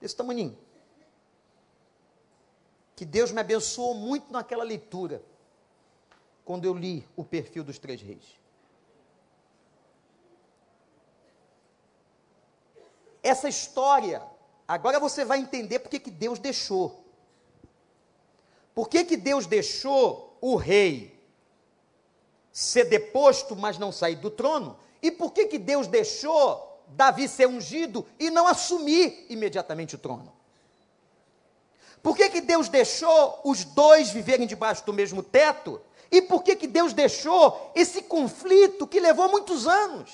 [0.00, 0.56] Desse tamanho.
[2.94, 5.22] Que Deus me abençoou muito naquela leitura,
[6.44, 8.38] quando eu li o perfil dos três reis.
[13.22, 14.22] Essa história,
[14.66, 17.04] agora você vai entender por que, que Deus deixou.
[18.74, 21.17] Por que, que Deus deixou o rei
[22.58, 24.76] ser deposto, mas não sair do trono?
[25.00, 30.32] E por que, que Deus deixou Davi ser ungido e não assumir imediatamente o trono?
[32.02, 35.80] Por que, que Deus deixou os dois viverem debaixo do mesmo teto?
[36.10, 40.10] E por que, que Deus deixou esse conflito que levou muitos anos?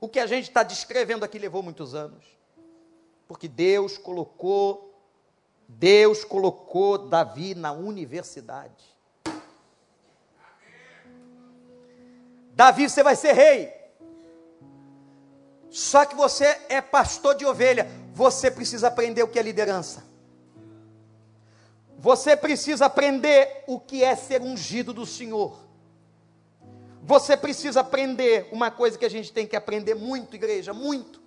[0.00, 2.24] O que a gente está descrevendo aqui levou muitos anos.
[3.26, 4.94] Porque Deus colocou,
[5.68, 8.97] Deus colocou Davi na universidade.
[12.58, 13.72] Davi, você vai ser rei.
[15.70, 17.88] Só que você é pastor de ovelha.
[18.12, 20.04] Você precisa aprender o que é liderança.
[21.96, 25.56] Você precisa aprender o que é ser ungido do Senhor.
[27.00, 31.22] Você precisa aprender uma coisa que a gente tem que aprender muito, igreja, muito.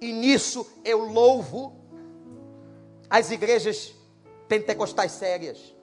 [0.00, 1.76] E nisso eu louvo
[3.10, 3.92] as igrejas
[4.48, 5.77] pentecostais sérias.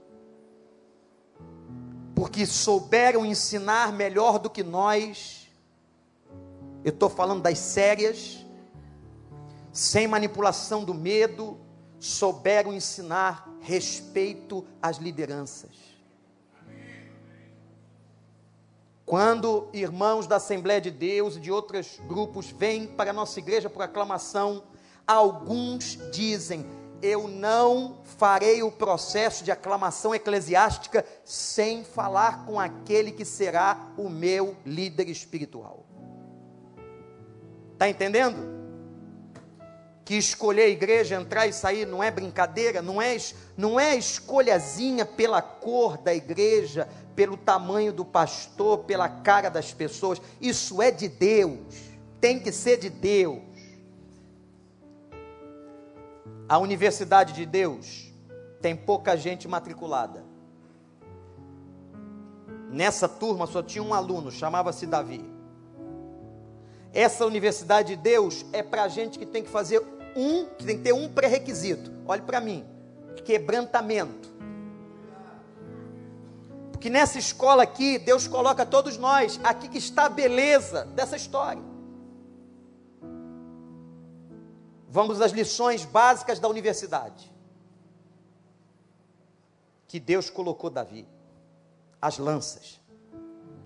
[2.16, 5.50] Porque souberam ensinar melhor do que nós.
[6.84, 8.46] Eu estou falando das sérias,
[9.74, 11.60] sem manipulação do medo,
[12.00, 15.72] souberam ensinar respeito às lideranças.
[19.06, 23.70] Quando irmãos da Assembleia de Deus e de outros grupos vêm para a nossa igreja
[23.70, 24.64] por aclamação,
[25.06, 26.66] alguns dizem:
[27.06, 34.10] Eu não farei o processo de aclamação eclesiástica sem falar com aquele que será o
[34.10, 35.86] meu líder espiritual.
[37.74, 38.56] Está entendendo?
[40.04, 43.16] Que escolher a igreja, entrar e sair não é brincadeira, não é,
[43.56, 50.20] não é escolhazinha pela cor da igreja, pelo tamanho do pastor, pela cara das pessoas.
[50.42, 51.60] Isso é de Deus.
[52.20, 53.55] Tem que ser de Deus.
[56.48, 58.14] A Universidade de Deus
[58.62, 60.24] tem pouca gente matriculada.
[62.70, 65.24] Nessa turma só tinha um aluno, chamava-se Davi.
[66.94, 69.82] Essa Universidade de Deus é para gente que tem que fazer
[70.16, 71.92] um, que tem que ter um pré-requisito.
[72.08, 72.66] Olhe para mim:
[73.26, 74.36] quebrantamento
[76.86, 81.64] que nessa escola aqui, Deus coloca todos nós, aqui que está a beleza dessa história.
[84.96, 87.30] Vamos às lições básicas da universidade.
[89.90, 91.06] Que Deus colocou Davi.
[92.02, 92.80] As lanças.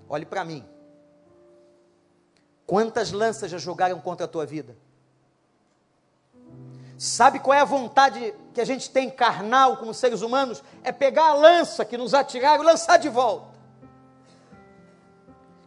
[0.09, 0.67] Olhe para mim.
[2.65, 4.75] Quantas lanças já jogaram contra a tua vida?
[6.97, 10.63] Sabe qual é a vontade que a gente tem carnal como seres humanos?
[10.83, 13.53] É pegar a lança que nos atiraram e lançar de volta.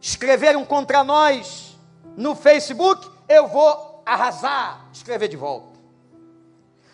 [0.01, 1.79] Escreveram contra nós
[2.17, 5.79] no Facebook, eu vou arrasar, escrever de volta.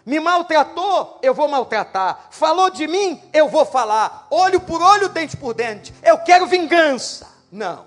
[0.05, 2.27] Me maltratou, eu vou maltratar.
[2.31, 4.27] Falou de mim, eu vou falar.
[4.31, 5.93] Olho por olho, dente por dente.
[6.01, 7.27] Eu quero vingança.
[7.51, 7.85] Não.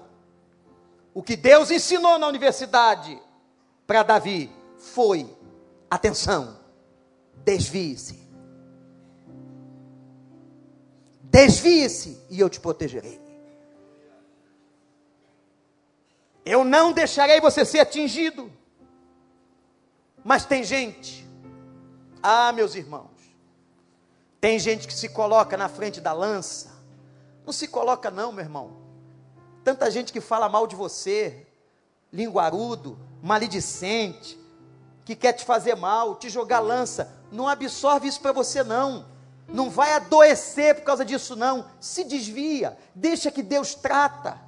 [1.12, 3.20] O que Deus ensinou na universidade
[3.86, 5.28] para Davi foi
[5.92, 6.58] Atenção,
[7.44, 8.18] desvie-se.
[11.20, 13.20] Desvie-se e eu te protegerei.
[16.46, 18.50] Eu não deixarei você ser atingido.
[20.24, 21.28] Mas tem gente,
[22.22, 23.10] ah, meus irmãos,
[24.40, 26.72] tem gente que se coloca na frente da lança.
[27.44, 28.76] Não se coloca, não, meu irmão.
[29.64, 31.46] Tanta gente que fala mal de você,
[32.12, 34.38] linguarudo, maledicente,
[35.04, 39.06] que quer te fazer mal, te jogar lança, não absorve isso para você não.
[39.48, 41.66] Não vai adoecer por causa disso não.
[41.80, 44.40] Se desvia, deixa que Deus trata.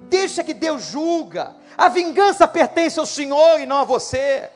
[0.00, 1.54] Deixa que Deus julga.
[1.76, 4.50] A vingança pertence ao Senhor e não a você.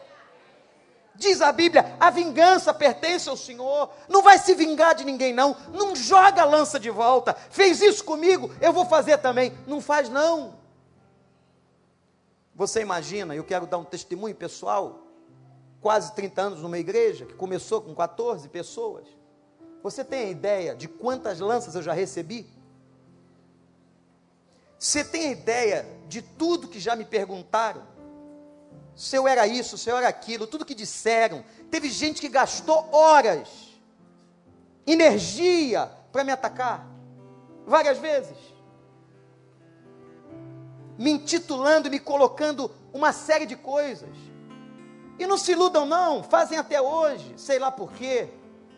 [1.19, 3.91] Diz a Bíblia, a vingança pertence ao Senhor.
[4.09, 5.57] Não vai se vingar de ninguém, não.
[5.73, 7.35] Não joga a lança de volta.
[7.35, 9.53] Fez isso comigo, eu vou fazer também.
[9.67, 10.55] Não faz, não.
[12.55, 15.09] Você imagina, eu quero dar um testemunho pessoal,
[15.81, 19.09] quase 30 anos numa igreja que começou com 14 pessoas.
[19.83, 22.49] Você tem a ideia de quantas lanças eu já recebi?
[24.79, 27.83] Você tem a ideia de tudo que já me perguntaram?
[28.99, 31.43] Se eu era isso, se eu era aquilo, tudo que disseram.
[31.71, 33.49] Teve gente que gastou horas,
[34.87, 36.87] energia para me atacar,
[37.67, 38.37] várias vezes
[40.99, 44.11] me intitulando, me colocando uma série de coisas.
[45.17, 48.29] E não se iludam, não, fazem até hoje, sei lá por quê,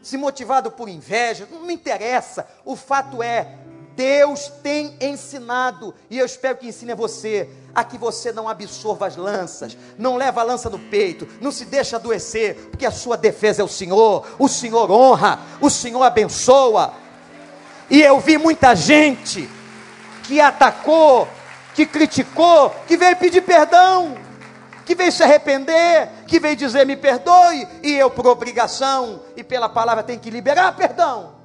[0.02, 2.46] se motivado por inveja, não me interessa.
[2.64, 3.58] O fato é,
[3.96, 9.06] Deus tem ensinado, e eu espero que ensine a você, a que você não absorva
[9.06, 13.16] as lanças, não leva a lança no peito, não se deixa adoecer, porque a sua
[13.16, 16.94] defesa é o Senhor, o Senhor honra, o Senhor abençoa.
[17.88, 19.48] E eu vi muita gente
[20.24, 21.26] que atacou
[21.74, 24.16] que criticou, que veio pedir perdão,
[24.84, 29.68] que veio se arrepender, que veio dizer me perdoe, e eu por obrigação e pela
[29.68, 31.38] palavra tenho que liberar perdão.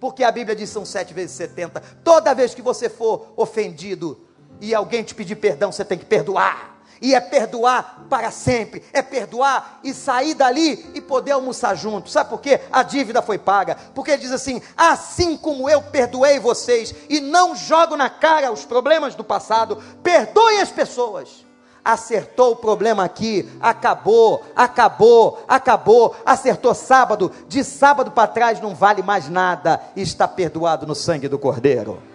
[0.00, 1.82] Porque a Bíblia diz são sete vezes setenta.
[2.02, 4.23] Toda vez que você for ofendido
[4.60, 6.74] e alguém te pedir perdão, você tem que perdoar
[7.04, 12.08] e é perdoar para sempre, é perdoar e sair dali e poder almoçar junto.
[12.08, 12.60] Sabe por quê?
[12.72, 13.76] A dívida foi paga.
[13.94, 18.64] Porque ele diz assim: assim como eu perdoei vocês e não jogo na cara os
[18.64, 21.44] problemas do passado, perdoe as pessoas.
[21.84, 26.16] Acertou o problema aqui, acabou, acabou, acabou.
[26.24, 31.38] Acertou sábado, de sábado para trás não vale mais nada, está perdoado no sangue do
[31.38, 32.13] Cordeiro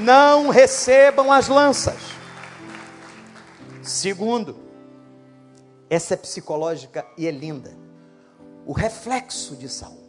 [0.00, 1.96] não recebam as lanças.
[3.82, 4.56] Segundo,
[5.88, 7.76] essa é psicológica e é linda.
[8.66, 10.06] O reflexo de Saul.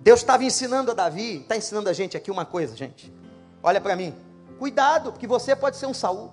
[0.00, 3.12] Deus estava ensinando a Davi, está ensinando a gente aqui uma coisa, gente.
[3.62, 4.14] Olha para mim.
[4.58, 6.32] Cuidado, porque você pode ser um Saul.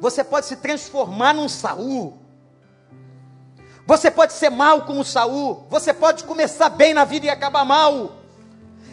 [0.00, 2.18] Você pode se transformar num Saul.
[3.86, 5.66] Você pode ser mal como Saul.
[5.68, 8.21] Você pode começar bem na vida e acabar mal.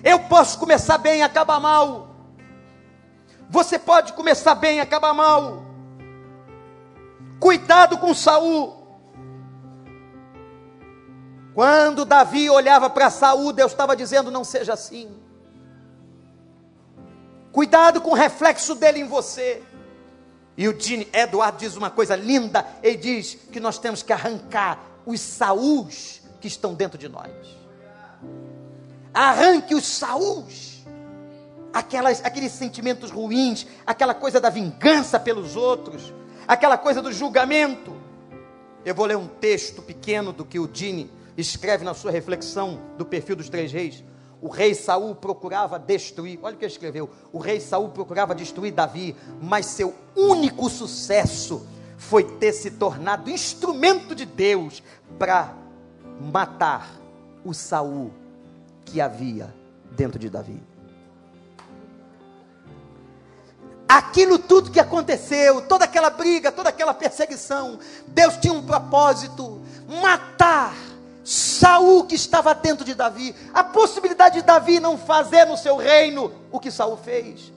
[0.03, 2.15] Eu posso começar bem e acabar mal.
[3.49, 5.63] Você pode começar bem e acabar mal.
[7.39, 8.77] Cuidado com Saul.
[11.53, 15.09] Quando Davi olhava para Saul, Deus estava dizendo: não seja assim.
[17.51, 19.63] Cuidado com o reflexo dele em você.
[20.55, 24.77] E o Gene Edward diz uma coisa linda, ele diz que nós temos que arrancar
[25.05, 27.59] os Saús que estão dentro de nós.
[29.14, 30.86] Arranque os Saús,
[31.73, 36.14] aquelas, aqueles sentimentos ruins, aquela coisa da vingança pelos outros,
[36.48, 37.94] aquela coisa do julgamento.
[38.86, 43.06] Eu vou ler um texto pequeno do que o Gene escreve na sua reflexão do
[43.06, 44.03] perfil dos três reis.
[44.41, 48.72] O rei Saul procurava destruir, olha o que ele escreveu: o rei Saul procurava destruir
[48.72, 51.68] Davi, mas seu único sucesso
[51.98, 54.81] foi ter se tornado instrumento de Deus
[55.18, 55.53] para
[56.22, 56.90] matar
[57.44, 58.14] o Saul
[58.90, 59.53] que havia
[59.91, 60.61] dentro de Davi.
[63.88, 69.61] Aquilo tudo que aconteceu, toda aquela briga, toda aquela perseguição, Deus tinha um propósito:
[70.02, 70.76] matar
[71.24, 76.32] Saul que estava dentro de Davi, a possibilidade de Davi não fazer no seu reino
[76.52, 77.52] o que Saul fez.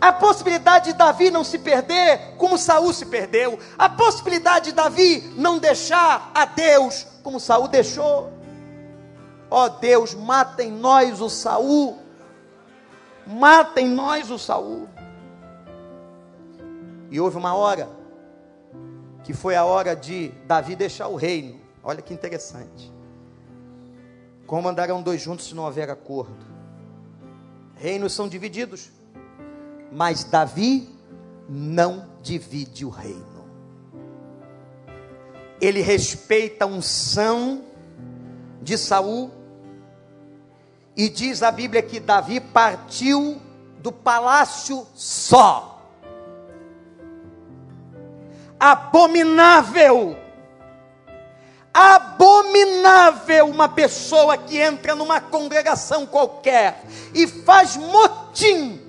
[0.00, 3.58] A possibilidade de Davi não se perder como Saul se perdeu.
[3.78, 8.41] A possibilidade de Davi não deixar a Deus como Saul deixou.
[9.52, 11.98] Ó oh Deus, mata em nós o Saul.
[13.26, 14.88] Mata em nós o Saul.
[17.10, 17.86] E houve uma hora
[19.22, 21.60] que foi a hora de Davi deixar o reino.
[21.84, 22.90] Olha que interessante.
[24.46, 26.46] Como andarão dois juntos se não houver acordo?
[27.76, 28.90] Reinos são divididos,
[29.92, 30.88] mas Davi
[31.46, 33.44] não divide o reino.
[35.60, 37.66] Ele respeita a unção
[38.62, 39.41] de Saul
[40.96, 43.40] e diz a Bíblia que Davi partiu
[43.78, 45.80] do palácio só.
[48.58, 50.16] Abominável
[51.72, 58.80] abominável uma pessoa que entra numa congregação qualquer e faz motim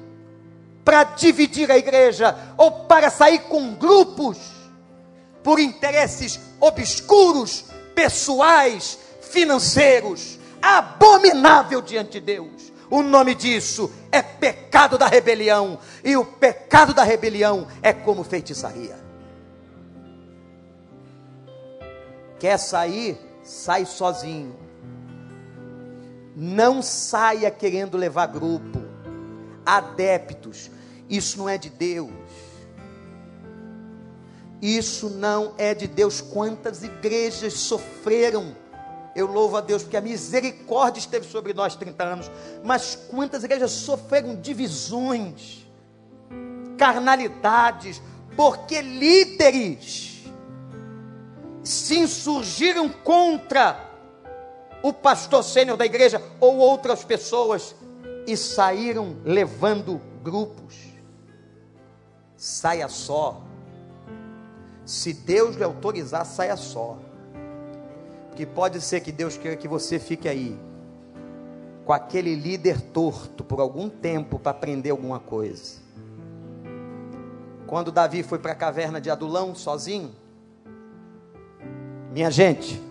[0.83, 4.37] para dividir a igreja ou para sair com grupos
[5.41, 7.65] por interesses obscuros,
[7.95, 10.39] pessoais, financeiros.
[10.63, 12.71] Abominável diante de Deus.
[12.89, 18.95] O nome disso é pecado da rebelião, e o pecado da rebelião é como feitiçaria.
[22.39, 23.17] Quer sair?
[23.43, 24.55] Sai sozinho.
[26.33, 28.79] Não saia querendo levar grupo,
[29.65, 30.71] adeptos.
[31.09, 32.09] Isso não é de Deus.
[34.61, 36.21] Isso não é de Deus.
[36.21, 38.55] Quantas igrejas sofreram?
[39.15, 42.31] Eu louvo a Deus porque a misericórdia esteve sobre nós 30 anos.
[42.63, 45.67] Mas quantas igrejas sofreram divisões,
[46.77, 48.01] carnalidades,
[48.35, 50.23] porque líderes
[51.63, 53.89] se insurgiram contra
[54.81, 57.75] o pastor sênior da igreja ou outras pessoas
[58.27, 60.75] e saíram levando grupos.
[62.35, 63.41] Saia só.
[64.85, 66.97] Se Deus lhe autorizar, saia só.
[68.35, 70.57] Que pode ser que Deus queira que você fique aí
[71.85, 75.81] com aquele líder torto por algum tempo para aprender alguma coisa.
[77.67, 80.15] Quando Davi foi para a caverna de Adulão sozinho,
[82.11, 82.81] minha gente,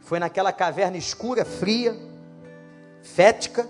[0.00, 1.96] foi naquela caverna escura, fria,
[3.02, 3.68] fética,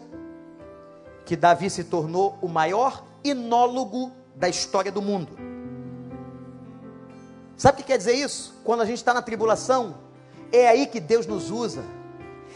[1.24, 5.32] que Davi se tornou o maior inólogo da história do mundo.
[7.56, 8.54] Sabe o que quer dizer isso?
[8.64, 9.94] Quando a gente está na tribulação,
[10.52, 11.82] é aí que Deus nos usa.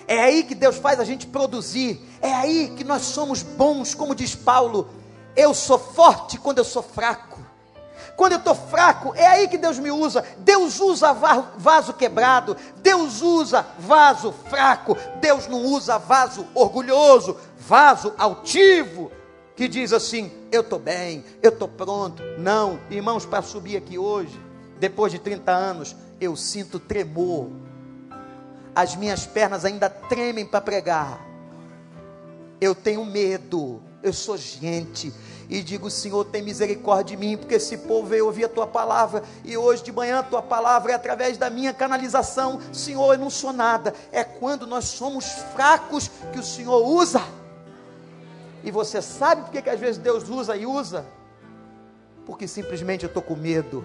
[0.06, 2.00] É aí que Deus faz a gente produzir.
[2.20, 4.88] É aí que nós somos bons, como diz Paulo.
[5.34, 7.44] Eu sou forte quando eu sou fraco.
[8.16, 10.24] Quando eu estou fraco, é aí que Deus me usa.
[10.38, 19.12] Deus usa vaso quebrado, Deus usa vaso fraco, Deus não usa vaso orgulhoso, vaso altivo,
[19.54, 22.22] que diz assim: eu estou bem, eu estou pronto.
[22.38, 24.40] Não, irmãos, para subir aqui hoje,
[24.80, 27.48] depois de 30 anos, eu sinto tremor.
[28.76, 31.18] As minhas pernas ainda tremem para pregar.
[32.60, 35.10] Eu tenho medo, eu sou gente,
[35.48, 39.22] e digo: Senhor, tem misericórdia de mim, porque esse povo veio ouvir a tua palavra
[39.42, 42.60] e hoje de manhã a tua palavra é através da minha canalização.
[42.70, 43.94] Senhor, eu não sou nada.
[44.12, 45.24] É quando nós somos
[45.54, 47.22] fracos que o Senhor usa.
[48.62, 51.06] E você sabe por que às vezes Deus usa e usa?
[52.26, 53.82] Porque simplesmente eu estou com medo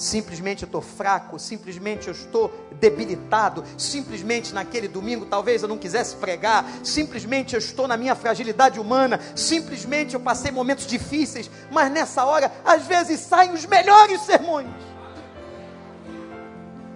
[0.00, 2.50] simplesmente eu estou fraco, simplesmente eu estou
[2.80, 8.80] debilitado, simplesmente naquele domingo talvez eu não quisesse pregar, simplesmente eu estou na minha fragilidade
[8.80, 14.68] humana, simplesmente eu passei momentos difíceis, mas nessa hora, às vezes saem os melhores sermões,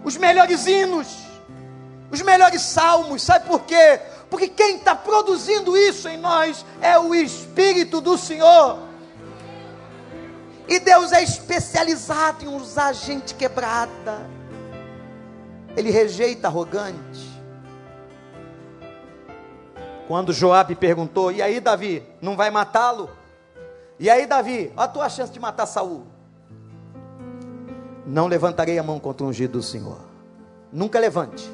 [0.02, 1.08] os melhores hinos,
[2.10, 4.00] os melhores salmos, sabe por quê?
[4.30, 8.93] Porque quem está produzindo isso em nós é o Espírito do Senhor.
[10.66, 14.28] E Deus é especializado em usar gente quebrada.
[15.76, 17.34] Ele rejeita arrogante.
[20.08, 23.10] Quando Joabe perguntou: "E aí, Davi, não vai matá-lo?"
[23.98, 26.06] "E aí, Davi, a tua chance de matar Saul?"
[28.06, 30.00] Não levantarei a mão contra o ungido do Senhor.
[30.72, 31.48] Nunca levante.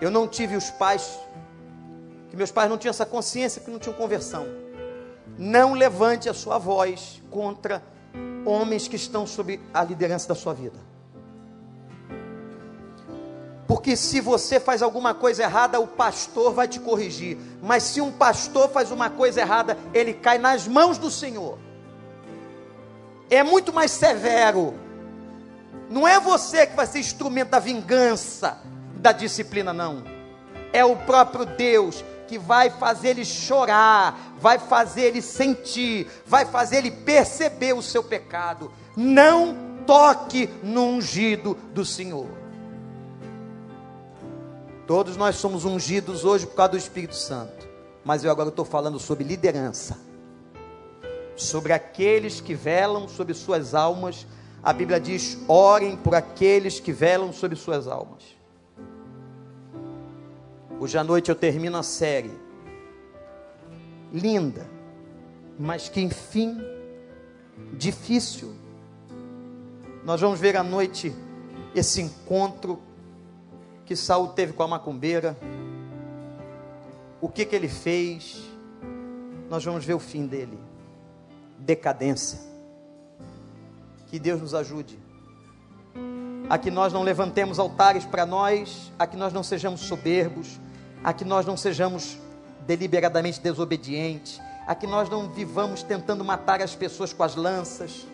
[0.00, 1.18] Eu não tive os pais
[2.30, 4.65] que meus pais não tinham essa consciência que não tinham conversão.
[5.38, 7.82] Não levante a sua voz contra
[8.44, 10.78] homens que estão sob a liderança da sua vida.
[13.66, 17.36] Porque se você faz alguma coisa errada, o pastor vai te corrigir.
[17.60, 21.58] Mas se um pastor faz uma coisa errada, ele cai nas mãos do Senhor.
[23.28, 24.74] É muito mais severo.
[25.90, 28.58] Não é você que vai ser instrumento da vingança,
[28.96, 30.04] da disciplina, não.
[30.72, 36.78] É o próprio Deus que vai fazer ele chorar, vai fazer ele sentir, vai fazer
[36.78, 38.70] ele perceber o seu pecado.
[38.96, 42.26] Não toque no ungido do Senhor.
[44.86, 47.68] Todos nós somos ungidos hoje por causa do Espírito Santo,
[48.04, 49.98] mas eu agora estou falando sobre liderança,
[51.34, 54.26] sobre aqueles que velam sobre suas almas.
[54.62, 58.36] A Bíblia diz: orem por aqueles que velam sobre suas almas.
[60.78, 62.30] Hoje à noite eu termino a série.
[64.12, 64.66] Linda,
[65.58, 66.58] mas que enfim
[67.72, 68.54] difícil.
[70.04, 71.14] Nós vamos ver à noite
[71.74, 72.78] esse encontro
[73.86, 75.36] que Saul teve com a macumbeira.
[77.20, 78.42] O que que ele fez?
[79.48, 80.58] Nós vamos ver o fim dele.
[81.58, 82.38] Decadência.
[84.08, 85.06] Que Deus nos ajude
[86.48, 90.60] a que nós não levantemos altares para nós, a que nós não sejamos soberbos,
[91.06, 92.18] a que nós não sejamos
[92.66, 98.04] deliberadamente desobedientes, a que nós não vivamos tentando matar as pessoas com as lanças,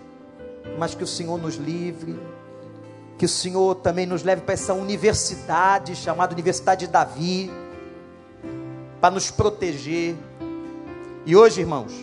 [0.78, 2.20] mas que o Senhor nos livre,
[3.16, 7.50] que o Senhor também nos leve para essa universidade chamada Universidade de Davi,
[9.00, 10.14] para nos proteger.
[11.24, 11.94] E hoje, irmãos,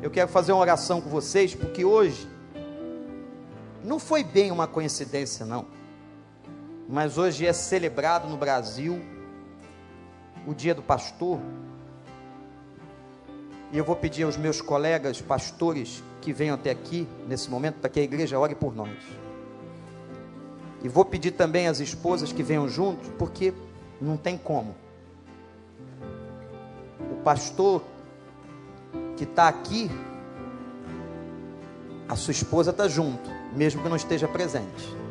[0.00, 2.30] eu quero fazer uma oração com vocês, porque hoje
[3.82, 5.66] não foi bem uma coincidência, não.
[6.88, 9.02] Mas hoje é celebrado no Brasil
[10.46, 11.40] o dia do pastor.
[13.72, 17.88] E eu vou pedir aos meus colegas pastores que venham até aqui nesse momento para
[17.88, 18.96] que a igreja ore por nós.
[20.82, 23.54] E vou pedir também às esposas que venham juntos, porque
[24.00, 24.74] não tem como.
[27.12, 27.82] O pastor
[29.16, 29.90] que está aqui,
[32.08, 35.02] a sua esposa está junto, mesmo que não esteja presente.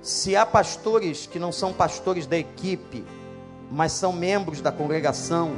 [0.00, 3.04] Se há pastores que não são pastores da equipe,
[3.70, 5.52] mas são membros da congregação,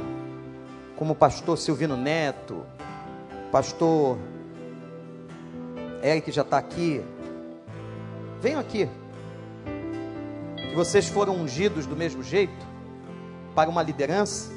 [0.95, 2.65] como o pastor Silvino Neto,
[3.51, 4.17] pastor
[6.03, 7.03] Eric já está aqui.
[8.41, 8.89] Venham aqui.
[10.55, 12.67] Que vocês foram ungidos do mesmo jeito
[13.53, 14.51] para uma liderança.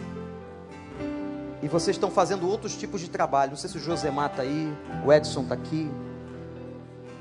[1.62, 3.50] E vocês estão fazendo outros tipos de trabalho.
[3.50, 4.72] Não sei se o Josemar está aí,
[5.04, 5.90] o Edson está aqui.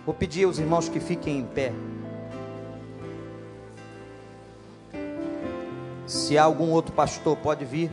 [0.06, 1.72] Vou pedir aos irmãos que fiquem em pé.
[6.12, 7.90] Se há algum outro pastor, pode vir.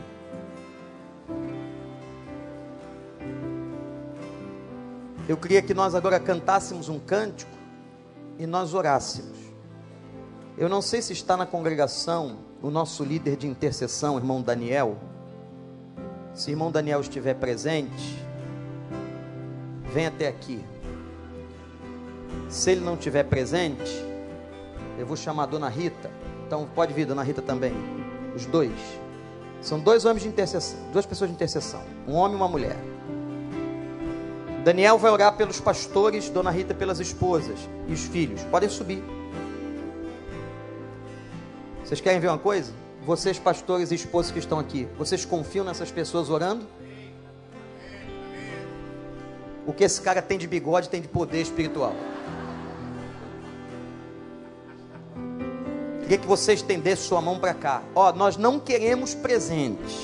[5.25, 7.49] Eu queria que nós agora cantássemos um cântico
[8.37, 9.37] e nós orássemos.
[10.57, 14.97] Eu não sei se está na congregação o nosso líder de intercessão, irmão Daniel.
[16.33, 18.21] Se irmão Daniel estiver presente,
[19.93, 20.61] vem até aqui.
[22.49, 24.05] Se ele não estiver presente,
[24.97, 26.11] eu vou chamar a dona Rita.
[26.45, 28.08] Então pode vir, dona Rita também.
[28.35, 28.71] Os dois.
[29.61, 32.77] São dois homens de intercessão, duas pessoas de intercessão, um homem e uma mulher.
[34.63, 38.43] Daniel vai orar pelos pastores, Dona Rita pelas esposas e os filhos.
[38.45, 39.03] Podem subir.
[41.83, 42.71] Vocês querem ver uma coisa?
[43.09, 46.63] vocês pastores e esposos que estão aqui, vocês confiam nessas pessoas orando?
[49.65, 51.95] O que esse cara tem de bigode tem de poder espiritual.
[56.09, 57.83] Queria que você estendesse sua mão para cá.
[57.93, 59.95] Ó, nós não queremos presentes.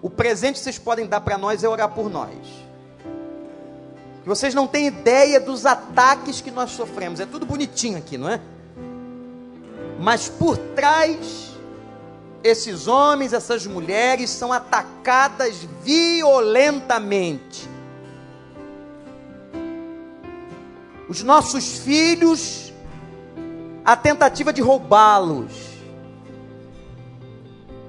[0.00, 2.30] O presente que vocês podem dar para nós é orar por nós.
[4.24, 7.18] Vocês não têm ideia dos ataques que nós sofremos.
[7.18, 8.40] É tudo bonitinho aqui, não é?
[9.98, 11.50] Mas por trás,
[12.44, 17.68] esses homens, essas mulheres são atacadas violentamente.
[21.08, 22.63] Os nossos filhos,
[23.84, 25.74] a tentativa de roubá-los.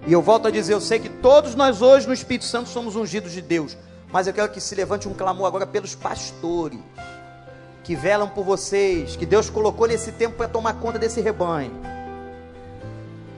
[0.05, 2.95] E eu volto a dizer, eu sei que todos nós hoje no Espírito Santo somos
[2.95, 3.75] ungidos de Deus,
[4.11, 6.79] mas eu quero que se levante um clamor agora pelos pastores
[7.83, 11.71] que velam por vocês, que Deus colocou nesse tempo para tomar conta desse rebanho.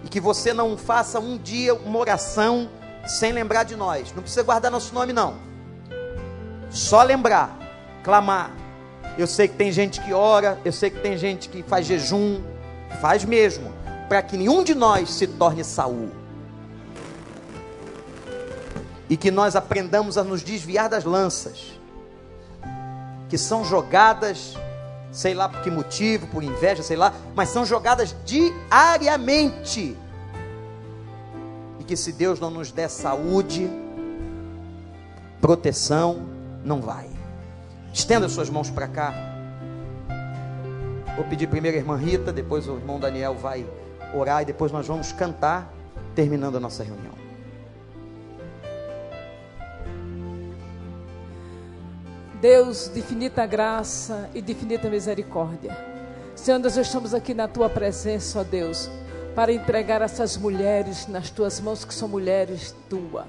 [0.06, 2.70] E que você não faça um dia uma oração
[3.06, 4.14] sem lembrar de nós.
[4.14, 5.36] Não precisa guardar nosso nome, não.
[6.70, 7.58] Só lembrar,
[8.04, 8.52] clamar.
[9.18, 12.42] Eu sei que tem gente que ora, eu sei que tem gente que faz jejum,
[13.02, 13.74] faz mesmo,
[14.08, 16.10] para que nenhum de nós se torne Saul.
[19.10, 21.78] E que nós aprendamos a nos desviar das lanças
[23.30, 24.56] que são jogadas,
[25.12, 29.98] sei lá por que motivo, por inveja, sei lá, mas são jogadas diariamente.
[31.80, 33.70] E que se Deus não nos der saúde,
[35.42, 36.26] proteção,
[36.64, 37.17] não vai.
[37.98, 39.12] Estenda suas mãos para cá.
[41.16, 43.68] Vou pedir primeiro a irmã Rita, depois o irmão Daniel vai
[44.14, 45.74] orar e depois nós vamos cantar,
[46.14, 47.16] terminando a nossa reunião.
[52.40, 55.76] Deus de infinita graça e de infinita misericórdia.
[56.36, 58.92] Senhor, nós estamos aqui na tua presença, ó Deus,
[59.34, 63.26] para entregar essas mulheres nas tuas mãos, que são mulheres tuas.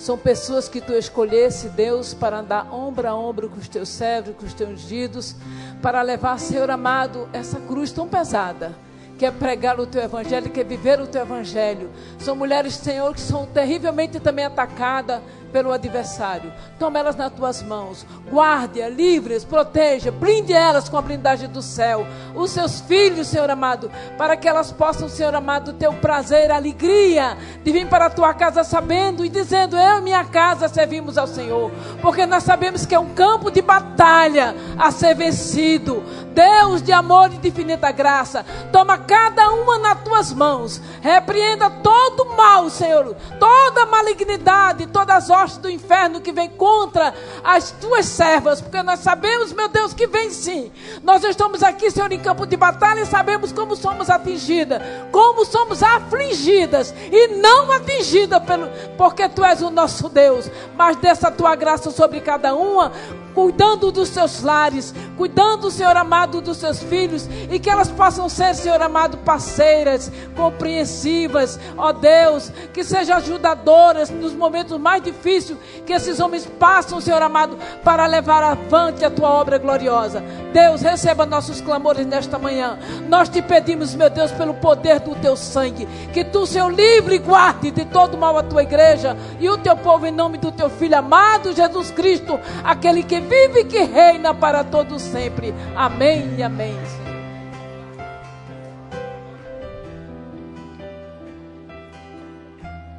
[0.00, 4.34] São pessoas que tu escolhesse, Deus, para andar ombro a ombro com os teus servos,
[4.34, 5.36] com os teus ungidos,
[5.82, 8.74] para levar, Senhor amado, essa cruz tão pesada
[9.18, 11.90] que é pregar o teu evangelho, que é viver o teu evangelho.
[12.18, 15.20] São mulheres, Senhor, que são terrivelmente também atacadas
[15.52, 16.52] pelo adversário.
[16.78, 22.06] Toma elas nas tuas mãos, guarde-as, livre-as, proteja, blinde elas com a blindagem do céu.
[22.34, 26.56] Os seus filhos, Senhor amado, para que elas possam, Senhor amado, ter o prazer, a
[26.56, 31.18] alegria de vir para a tua casa sabendo e dizendo: Eu e minha casa servimos
[31.18, 31.70] ao Senhor,
[32.00, 36.02] porque nós sabemos que é um campo de batalha a ser vencido.
[36.32, 42.22] Deus de amor e de infinita graça, toma cada uma nas tuas mãos, repreenda todo
[42.22, 48.60] o mal, Senhor, toda malignidade, todas as do inferno que vem contra as tuas servas,
[48.60, 50.70] porque nós sabemos, meu Deus, que vem sim.
[51.02, 55.82] Nós estamos aqui, Senhor, em campo de batalha e sabemos como somos atingidas, como somos
[55.82, 60.50] afligidas e não atingidas pelo, porque tu és o nosso Deus.
[60.76, 62.92] Mas dessa tua graça sobre cada uma,
[63.34, 68.54] cuidando dos seus lares, cuidando, Senhor amado, dos seus filhos, e que elas possam ser,
[68.54, 76.20] Senhor amado, parceiras, compreensivas, ó Deus, que sejam ajudadoras nos momentos mais difíceis que esses
[76.20, 80.22] homens passam, Senhor amado, para levar avante a tua obra gloriosa.
[80.52, 82.78] Deus, receba nossos clamores nesta manhã.
[83.08, 87.18] Nós te pedimos, meu Deus, pelo poder do teu sangue, que tu, Senhor, livre e
[87.18, 90.68] guarde de todo mal a tua igreja e o teu povo em nome do teu
[90.68, 95.54] filho amado Jesus Cristo, aquele que vive que reina para todos sempre.
[95.74, 96.76] Amém e amém.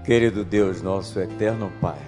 [0.04, 2.00] Querido Deus, nosso eterno Pai,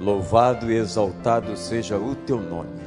[0.00, 2.80] louvado e exaltado seja o teu nome.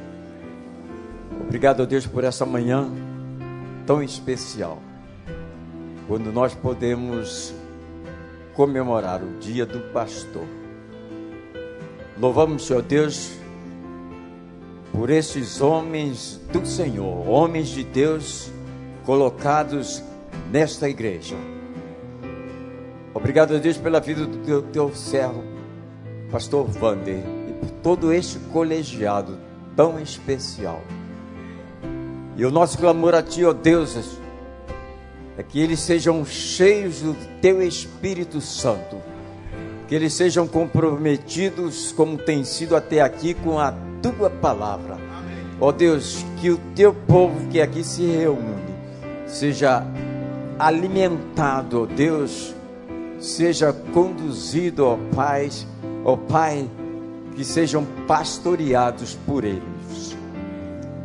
[1.40, 2.90] Obrigado, Deus, por essa manhã
[3.86, 4.78] tão especial,
[6.08, 7.54] quando nós podemos
[8.54, 10.46] comemorar o dia do pastor.
[12.18, 13.38] Louvamos, Senhor Deus,
[14.92, 18.50] por esses homens do Senhor, homens de Deus
[19.04, 20.02] colocados
[20.50, 21.34] nesta igreja.
[23.14, 25.42] Obrigado a Deus pela vida do teu, teu servo,
[26.30, 29.38] pastor Vander, e por todo este colegiado
[29.74, 30.82] tão especial.
[32.36, 34.18] E o nosso clamor a ti, ó Deus,
[35.36, 38.96] é que eles sejam cheios do teu Espírito Santo,
[39.92, 44.96] que eles sejam comprometidos, como tem sido até aqui, com a tua palavra.
[45.60, 48.72] Ó oh Deus, que o teu povo que aqui se reúne
[49.26, 49.84] seja
[50.58, 52.54] alimentado, ó oh Deus,
[53.20, 55.50] seja conduzido, ó oh Pai,
[56.06, 56.70] ó Pai,
[57.36, 60.16] que sejam pastoreados por eles.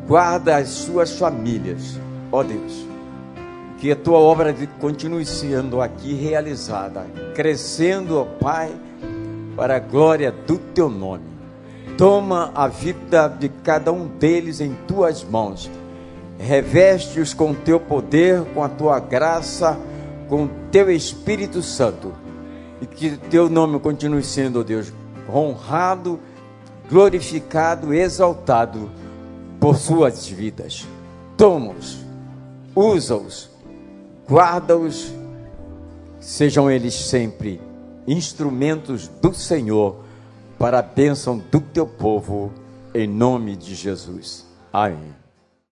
[0.07, 1.99] Guarda as suas famílias,
[2.31, 2.86] ó Deus.
[3.78, 7.06] Que a tua obra continue sendo aqui realizada,
[7.36, 8.72] crescendo, ó Pai,
[9.56, 11.26] para a glória do teu nome.
[11.98, 15.70] Toma a vida de cada um deles em tuas mãos.
[16.40, 19.78] Reveste-os com teu poder, com a tua graça,
[20.30, 22.14] com teu Espírito Santo.
[22.80, 24.94] E que teu nome continue sendo, ó Deus,
[25.28, 26.20] honrado,
[26.90, 28.91] glorificado, exaltado
[29.60, 30.86] por suas vidas.
[31.36, 31.98] Toma-os,
[32.76, 33.49] usa-os,
[34.30, 35.14] guarda-os,
[36.20, 37.62] sejam eles sempre
[38.08, 40.04] instrumentos do Senhor
[40.58, 42.52] para a bênção do teu povo,
[42.94, 44.45] em nome de Jesus.
[44.72, 45.27] Amém.